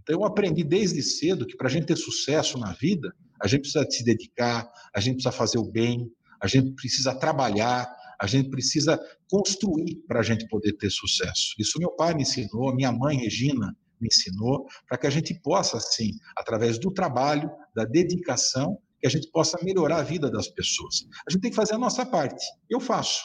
Então 0.02 0.16
eu 0.16 0.24
aprendi 0.24 0.62
desde 0.62 1.02
cedo 1.02 1.46
que 1.46 1.56
para 1.56 1.68
a 1.68 1.70
gente 1.70 1.86
ter 1.86 1.96
sucesso 1.96 2.58
na 2.58 2.72
vida, 2.72 3.14
a 3.40 3.46
gente 3.46 3.62
precisa 3.62 3.86
se 3.88 4.04
dedicar, 4.04 4.70
a 4.94 5.00
gente 5.00 5.14
precisa 5.14 5.32
fazer 5.32 5.58
o 5.58 5.64
bem, 5.64 6.10
a 6.40 6.46
gente 6.46 6.72
precisa 6.72 7.14
trabalhar, 7.14 7.90
a 8.20 8.26
gente 8.26 8.50
precisa 8.50 8.98
construir 9.30 10.02
para 10.06 10.20
a 10.20 10.22
gente 10.22 10.46
poder 10.48 10.72
ter 10.74 10.90
sucesso. 10.90 11.54
Isso 11.58 11.78
meu 11.78 11.90
pai 11.92 12.14
me 12.14 12.22
ensinou, 12.22 12.74
minha 12.74 12.92
mãe 12.92 13.16
Regina 13.16 13.76
me 14.00 14.08
ensinou, 14.08 14.66
para 14.88 14.98
que 14.98 15.06
a 15.06 15.10
gente 15.10 15.34
possa, 15.40 15.78
assim, 15.78 16.10
através 16.36 16.78
do 16.78 16.90
trabalho, 16.90 17.50
da 17.74 17.84
dedicação 17.84 18.78
que 19.00 19.06
a 19.06 19.10
gente 19.10 19.30
possa 19.30 19.58
melhorar 19.62 19.98
a 19.98 20.02
vida 20.02 20.30
das 20.30 20.48
pessoas. 20.48 21.06
A 21.26 21.30
gente 21.30 21.42
tem 21.42 21.50
que 21.50 21.56
fazer 21.56 21.74
a 21.74 21.78
nossa 21.78 22.04
parte. 22.04 22.44
Eu 22.68 22.80
faço. 22.80 23.22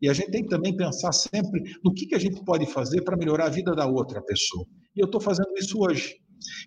E 0.00 0.08
a 0.08 0.12
gente 0.12 0.30
tem 0.30 0.42
que 0.42 0.48
também 0.48 0.76
pensar 0.76 1.12
sempre 1.12 1.62
no 1.82 1.92
que, 1.92 2.06
que 2.06 2.14
a 2.14 2.18
gente 2.18 2.44
pode 2.44 2.66
fazer 2.66 3.02
para 3.02 3.16
melhorar 3.16 3.46
a 3.46 3.50
vida 3.50 3.74
da 3.74 3.86
outra 3.86 4.20
pessoa. 4.22 4.66
E 4.94 5.00
eu 5.00 5.06
estou 5.06 5.20
fazendo 5.20 5.52
isso 5.56 5.78
hoje. 5.78 6.16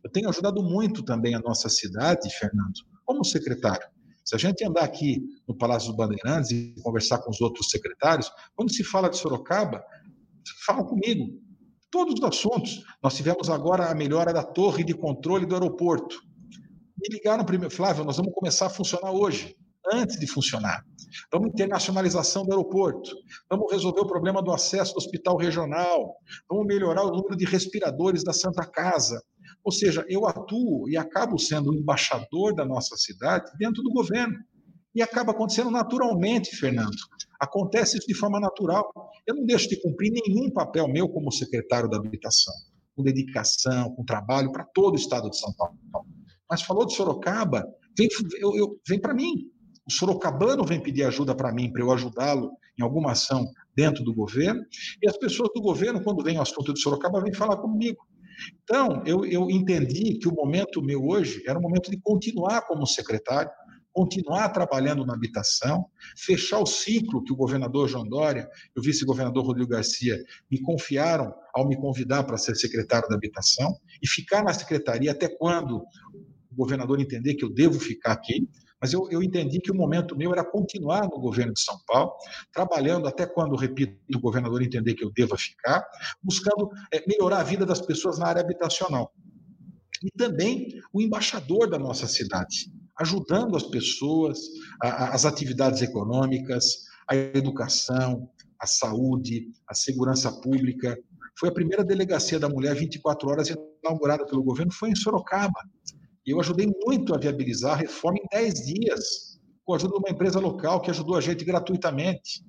Eu 0.03 0.11
tenho 0.11 0.29
ajudado 0.29 0.63
muito 0.63 1.03
também 1.03 1.35
a 1.35 1.39
nossa 1.39 1.69
cidade, 1.69 2.29
Fernando, 2.31 2.73
como 3.05 3.23
secretário. 3.23 3.87
Se 4.27 4.35
a 4.35 4.37
gente 4.37 4.61
andar 4.65 4.83
aqui 4.83 5.23
no 5.47 5.55
Palácio 5.55 5.87
dos 5.87 5.95
Bandeirantes 5.95 6.51
e 6.51 6.75
conversar 6.83 7.19
com 7.19 7.31
os 7.31 7.39
outros 7.39 7.69
secretários, 7.69 8.29
quando 8.57 8.73
se 8.73 8.83
fala 8.83 9.09
de 9.09 9.15
Sorocaba, 9.15 9.81
falam 10.65 10.83
comigo. 10.83 11.39
Todos 11.89 12.15
os 12.15 12.23
assuntos. 12.25 12.83
Nós 13.01 13.15
tivemos 13.15 13.49
agora 13.49 13.89
a 13.89 13.95
melhora 13.95 14.33
da 14.33 14.43
torre 14.43 14.83
de 14.83 14.93
controle 14.93 15.45
do 15.45 15.55
aeroporto. 15.55 16.19
Me 16.97 17.07
ligaram 17.09 17.45
primeiro, 17.45 17.73
Flávio, 17.73 18.03
nós 18.03 18.17
vamos 18.17 18.33
começar 18.33 18.65
a 18.65 18.69
funcionar 18.69 19.11
hoje, 19.13 19.55
antes 19.93 20.19
de 20.19 20.27
funcionar. 20.27 20.83
Vamos 21.31 21.47
internacionalização 21.47 22.43
do 22.43 22.51
aeroporto. 22.51 23.11
Vamos 23.49 23.71
resolver 23.71 24.01
o 24.01 24.07
problema 24.07 24.43
do 24.43 24.51
acesso 24.51 24.93
do 24.93 24.97
hospital 24.97 25.37
regional. 25.37 26.17
Vamos 26.49 26.67
melhorar 26.67 27.05
o 27.05 27.11
número 27.11 27.37
de 27.37 27.45
respiradores 27.45 28.25
da 28.25 28.33
Santa 28.33 28.65
Casa. 28.65 29.23
Ou 29.67 29.71
seja, 29.73 30.05
eu 30.07 30.25
atuo 30.25 30.87
e 30.87 30.95
acabo 30.95 31.37
sendo 31.37 31.71
o 31.71 31.75
embaixador 31.75 32.55
da 32.55 32.63
nossa 32.63 32.95
cidade 32.95 33.51
dentro 33.59 33.83
do 33.83 33.91
governo. 33.91 34.33
E 34.95 35.01
acaba 35.01 35.33
acontecendo 35.33 35.69
naturalmente, 35.69 36.55
Fernando. 36.55 36.95
Acontece 37.37 37.97
isso 37.97 38.07
de 38.07 38.13
forma 38.13 38.39
natural. 38.39 38.89
Eu 39.27 39.35
não 39.35 39.45
deixo 39.45 39.67
de 39.67 39.75
cumprir 39.81 40.09
nenhum 40.09 40.49
papel 40.51 40.87
meu 40.87 41.09
como 41.09 41.29
secretário 41.33 41.89
da 41.89 41.97
habitação, 41.97 42.53
com 42.95 43.03
dedicação, 43.03 43.93
com 43.93 44.05
trabalho 44.05 44.53
para 44.53 44.63
todo 44.63 44.93
o 44.93 44.97
estado 44.97 45.29
de 45.29 45.37
São 45.37 45.51
Paulo. 45.51 45.75
Mas 46.49 46.61
falou 46.61 46.85
de 46.85 46.95
Sorocaba, 46.95 47.67
vem, 47.97 48.07
vem 48.87 49.01
para 49.01 49.13
mim. 49.13 49.51
O 49.85 49.91
sorocabano 49.91 50.63
vem 50.63 50.81
pedir 50.81 51.03
ajuda 51.03 51.35
para 51.35 51.51
mim, 51.51 51.69
para 51.73 51.81
eu 51.81 51.91
ajudá-lo 51.91 52.51
em 52.79 52.83
alguma 52.83 53.11
ação 53.11 53.51
dentro 53.75 54.01
do 54.01 54.13
governo. 54.13 54.63
E 55.03 55.09
as 55.09 55.17
pessoas 55.17 55.49
do 55.53 55.61
governo, 55.61 56.01
quando 56.01 56.23
vem 56.23 56.37
o 56.37 56.41
assunto 56.41 56.73
de 56.73 56.79
Sorocaba, 56.79 57.21
vêm 57.21 57.33
falar 57.33 57.57
comigo. 57.57 58.07
Então, 58.63 59.03
eu, 59.05 59.25
eu 59.25 59.49
entendi 59.49 60.17
que 60.19 60.27
o 60.27 60.33
momento 60.33 60.81
meu 60.81 61.05
hoje 61.05 61.41
era 61.47 61.57
o 61.57 61.61
momento 61.61 61.89
de 61.89 61.99
continuar 61.99 62.61
como 62.61 62.85
secretário, 62.85 63.49
continuar 63.97 64.49
trabalhando 64.49 65.03
na 65.03 65.15
habitação, 65.15 65.85
fechar 66.15 66.59
o 66.59 66.67
ciclo 66.67 67.23
que 67.23 67.33
o 67.33 67.35
governador 67.35 67.87
João 67.87 68.07
Dória 68.07 68.47
e 68.75 68.79
o 68.79 68.83
vice-governador 68.83 69.43
Rodrigo 69.43 69.71
Garcia 69.71 70.15
me 70.51 70.61
confiaram 70.61 71.33
ao 71.51 71.67
me 71.67 71.75
convidar 71.75 72.23
para 72.23 72.37
ser 72.37 72.55
secretário 72.55 73.09
da 73.09 73.15
habitação 73.15 73.75
e 73.99 74.07
ficar 74.07 74.43
na 74.43 74.53
secretaria 74.53 75.11
até 75.11 75.27
quando 75.27 75.77
o 75.77 76.55
governador 76.55 76.99
entender 76.99 77.33
que 77.33 77.43
eu 77.43 77.49
devo 77.49 77.79
ficar 77.79 78.11
aqui, 78.11 78.47
mas 78.81 78.93
eu, 78.93 79.07
eu, 79.09 79.23
entendi 79.23 79.59
que 79.59 79.71
o 79.71 79.75
momento 79.75 80.15
meu 80.15 80.31
era 80.31 80.43
continuar 80.43 81.03
no 81.03 81.19
governo 81.19 81.53
de 81.53 81.61
São 81.61 81.77
Paulo, 81.87 82.13
trabalhando 82.53 83.07
até 83.07 83.25
quando, 83.25 83.55
repito, 83.55 83.97
o 84.15 84.19
governador 84.19 84.61
entender 84.61 84.93
que 84.93 85.03
eu 85.03 85.11
deva 85.11 85.37
ficar, 85.37 85.85
buscando 86.21 86.69
é, 86.93 87.03
melhorar 87.07 87.39
a 87.39 87.43
vida 87.43 87.65
das 87.65 87.81
pessoas 87.81 88.19
na 88.19 88.27
área 88.27 88.41
habitacional. 88.41 89.11
E 90.03 90.11
também 90.11 90.79
o 90.93 91.01
embaixador 91.01 91.69
da 91.69 91.79
nossa 91.79 92.07
cidade, 92.07 92.71
ajudando 92.99 93.55
as 93.55 93.63
pessoas, 93.63 94.39
a, 94.81 94.87
a, 94.87 95.15
as 95.15 95.25
atividades 95.25 95.81
econômicas, 95.81 96.85
a 97.09 97.15
educação, 97.15 98.29
a 98.59 98.67
saúde, 98.67 99.47
a 99.67 99.73
segurança 99.73 100.31
pública. 100.41 100.97
Foi 101.39 101.49
a 101.49 101.53
primeira 101.53 101.83
delegacia 101.83 102.39
da 102.39 102.49
mulher 102.49 102.75
24 102.75 103.29
horas 103.29 103.49
inaugurada 103.83 104.25
pelo 104.25 104.43
governo, 104.43 104.71
foi 104.71 104.89
em 104.89 104.95
Sorocaba. 104.95 105.59
Eu 106.27 106.41
ajudei 106.41 106.69
muito 106.85 107.15
a 107.15 107.17
viabilizar 107.17 107.71
a 107.71 107.77
reforma 107.77 108.19
em 108.19 108.27
10 108.37 108.53
dias, 108.65 109.39
com 109.63 109.71
a 109.71 109.77
ajuda 109.77 109.93
de 109.93 109.99
uma 109.99 110.09
empresa 110.09 110.41
local 110.41 110.81
que 110.81 110.91
ajudou 110.91 111.15
a 111.15 111.21
gente 111.21 111.45
gratuitamente. 111.45 112.45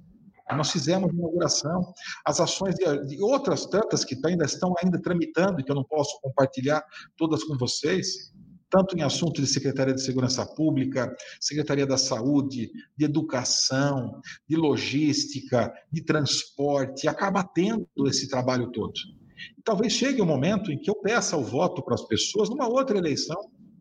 Nós 0.50 0.72
fizemos 0.72 1.10
a 1.10 1.12
inauguração, 1.12 1.92
as 2.24 2.40
ações 2.40 2.74
de, 2.74 3.06
de 3.06 3.22
outras 3.22 3.66
tantas 3.66 4.04
que 4.04 4.18
ainda 4.24 4.44
estão 4.46 4.74
ainda 4.82 5.00
tramitando 5.00 5.62
que 5.62 5.70
eu 5.70 5.76
não 5.76 5.84
posso 5.84 6.18
compartilhar 6.20 6.82
todas 7.16 7.44
com 7.44 7.56
vocês, 7.56 8.32
tanto 8.68 8.96
em 8.96 9.02
assuntos 9.02 9.44
de 9.44 9.52
Secretaria 9.52 9.94
de 9.94 10.02
Segurança 10.02 10.44
Pública, 10.44 11.14
Secretaria 11.40 11.86
da 11.86 11.96
Saúde, 11.96 12.72
de 12.96 13.04
Educação, 13.04 14.20
de 14.48 14.56
Logística, 14.56 15.72
de 15.92 16.02
Transporte, 16.02 17.06
acaba 17.06 17.44
tendo 17.44 17.86
esse 18.06 18.28
trabalho 18.28 18.72
todo. 18.72 18.94
Talvez 19.62 19.92
chegue 19.92 20.20
o 20.20 20.24
um 20.24 20.26
momento 20.28 20.72
em 20.72 20.78
que 20.78 20.90
eu 20.90 20.96
peça 20.96 21.36
o 21.36 21.44
voto 21.44 21.82
para 21.82 21.94
as 21.94 22.02
pessoas 22.02 22.50
numa 22.50 22.66
outra 22.66 22.98
eleição 22.98 23.38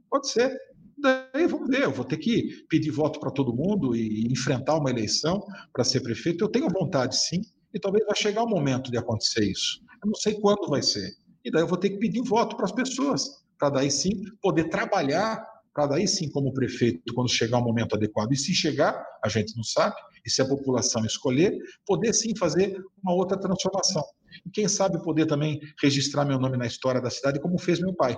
Pode 0.09 0.29
ser. 0.29 0.57
Daí 0.99 1.45
vamos 1.47 1.67
ver, 1.69 1.83
eu 1.83 1.91
vou 1.91 2.03
ter 2.03 2.17
que 2.17 2.65
pedir 2.69 2.89
voto 2.89 3.19
para 3.19 3.29
todo 3.29 3.53
mundo 3.53 3.95
e 3.95 4.27
enfrentar 4.31 4.77
uma 4.77 4.89
eleição 4.89 5.45
para 5.71 5.83
ser 5.83 6.01
prefeito. 6.01 6.43
Eu 6.43 6.49
tenho 6.49 6.67
vontade, 6.69 7.15
sim, 7.15 7.41
e 7.73 7.79
talvez 7.79 8.03
vai 8.05 8.15
chegar 8.15 8.43
o 8.43 8.49
momento 8.49 8.89
de 8.89 8.97
acontecer 8.97 9.43
isso. 9.43 9.79
Eu 10.03 10.07
não 10.07 10.15
sei 10.15 10.39
quando 10.39 10.67
vai 10.67 10.81
ser. 10.81 11.11
E 11.45 11.51
daí 11.51 11.61
eu 11.61 11.67
vou 11.67 11.77
ter 11.77 11.91
que 11.91 11.97
pedir 11.97 12.21
voto 12.23 12.55
para 12.55 12.65
as 12.65 12.71
pessoas, 12.71 13.29
para 13.59 13.69
daí 13.69 13.91
sim 13.91 14.09
poder 14.41 14.69
trabalhar, 14.69 15.45
para 15.73 15.85
daí 15.85 16.07
sim, 16.07 16.29
como 16.31 16.51
prefeito, 16.51 17.13
quando 17.13 17.29
chegar 17.29 17.59
o 17.59 17.63
momento 17.63 17.95
adequado. 17.95 18.31
E 18.31 18.35
se 18.35 18.53
chegar, 18.53 19.05
a 19.23 19.29
gente 19.29 19.55
não 19.55 19.63
sabe, 19.63 19.95
e 20.25 20.29
se 20.29 20.41
a 20.41 20.47
população 20.47 21.05
escolher, 21.05 21.55
poder 21.85 22.13
sim 22.13 22.35
fazer 22.35 22.83
uma 23.03 23.13
outra 23.13 23.39
transformação. 23.39 24.03
E 24.45 24.49
quem 24.49 24.67
sabe 24.67 25.01
poder 25.03 25.27
também 25.27 25.61
registrar 25.81 26.25
meu 26.25 26.39
nome 26.39 26.57
na 26.57 26.65
história 26.65 26.99
da 26.99 27.11
cidade, 27.11 27.39
como 27.39 27.59
fez 27.59 27.79
meu 27.79 27.93
pai. 27.93 28.17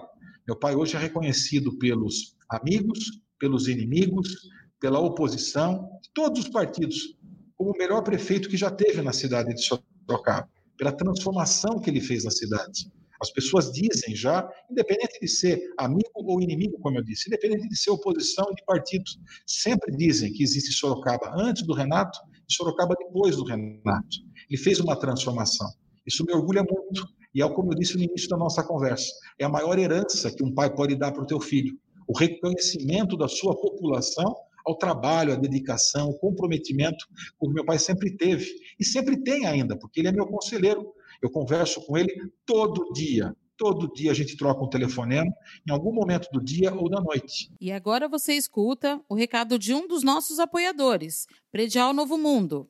Meu 0.49 0.55
pai 0.55 0.75
hoje 0.75 0.95
é 0.95 0.99
reconhecido 0.99 1.77
pelos 1.77 2.35
amigos, 2.49 3.21
pelos 3.37 3.67
inimigos, 3.67 4.49
pela 4.79 4.97
oposição, 4.97 5.87
todos 6.11 6.39
os 6.39 6.49
partidos, 6.49 7.15
como 7.55 7.69
o 7.69 7.77
melhor 7.77 8.01
prefeito 8.01 8.49
que 8.49 8.57
já 8.57 8.71
teve 8.71 8.99
na 9.03 9.13
cidade 9.13 9.53
de 9.53 9.61
Sorocaba, 9.63 10.49
pela 10.75 10.91
transformação 10.91 11.79
que 11.79 11.91
ele 11.91 12.01
fez 12.01 12.23
na 12.23 12.31
cidade. 12.31 12.91
As 13.21 13.29
pessoas 13.29 13.71
dizem 13.71 14.15
já, 14.15 14.49
independente 14.71 15.19
de 15.21 15.27
ser 15.27 15.61
amigo 15.77 16.09
ou 16.15 16.41
inimigo, 16.41 16.79
como 16.79 16.97
eu 16.97 17.03
disse, 17.03 17.29
independente 17.29 17.69
de 17.69 17.77
ser 17.77 17.91
oposição 17.91 18.45
de 18.45 18.65
partidos, 18.65 19.19
sempre 19.45 19.95
dizem 19.95 20.33
que 20.33 20.41
existe 20.41 20.73
Sorocaba 20.73 21.31
antes 21.37 21.61
do 21.61 21.75
Renato 21.75 22.17
e 22.49 22.51
Sorocaba 22.51 22.95
depois 22.97 23.35
do 23.35 23.43
Renato. 23.43 24.17
Ele 24.49 24.59
fez 24.59 24.79
uma 24.79 24.95
transformação. 24.95 25.71
Isso 26.07 26.25
me 26.25 26.33
orgulha 26.33 26.63
muito. 26.63 27.07
E 27.33 27.41
é 27.41 27.49
como 27.49 27.71
eu 27.71 27.77
disse 27.77 27.95
no 27.95 28.03
início 28.03 28.29
da 28.29 28.37
nossa 28.37 28.63
conversa, 28.63 29.11
é 29.37 29.45
a 29.45 29.49
maior 29.49 29.77
herança 29.77 30.31
que 30.31 30.43
um 30.43 30.53
pai 30.53 30.73
pode 30.73 30.95
dar 30.95 31.11
para 31.11 31.23
o 31.23 31.27
teu 31.27 31.39
filho, 31.39 31.77
o 32.07 32.17
reconhecimento 32.17 33.15
da 33.15 33.27
sua 33.27 33.55
população 33.55 34.35
ao 34.65 34.77
trabalho, 34.77 35.33
à 35.33 35.35
dedicação, 35.35 36.09
o 36.09 36.19
comprometimento 36.19 37.05
que 37.39 37.47
o 37.47 37.49
meu 37.49 37.65
pai 37.65 37.79
sempre 37.79 38.15
teve 38.15 38.47
e 38.79 38.85
sempre 38.85 39.21
tem 39.21 39.45
ainda, 39.45 39.77
porque 39.77 39.99
ele 39.99 40.09
é 40.09 40.11
meu 40.11 40.27
conselheiro. 40.27 40.93
Eu 41.21 41.29
converso 41.29 41.85
com 41.85 41.97
ele 41.97 42.13
todo 42.45 42.91
dia, 42.93 43.35
todo 43.57 43.91
dia 43.91 44.11
a 44.11 44.13
gente 44.13 44.37
troca 44.37 44.63
um 44.63 44.69
telefonema, 44.69 45.31
em 45.67 45.71
algum 45.71 45.93
momento 45.93 46.29
do 46.31 46.41
dia 46.43 46.73
ou 46.73 46.89
da 46.89 47.01
noite. 47.01 47.51
E 47.59 47.71
agora 47.71 48.07
você 48.07 48.33
escuta 48.33 49.01
o 49.09 49.15
recado 49.15 49.59
de 49.59 49.73
um 49.73 49.87
dos 49.87 50.01
nossos 50.01 50.39
apoiadores, 50.39 51.27
Predial 51.51 51.93
Novo 51.93 52.17
Mundo. 52.17 52.69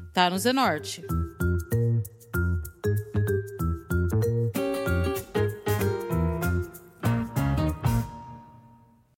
tá 0.13 0.29
no 0.29 0.37
Zenorte. 0.37 1.05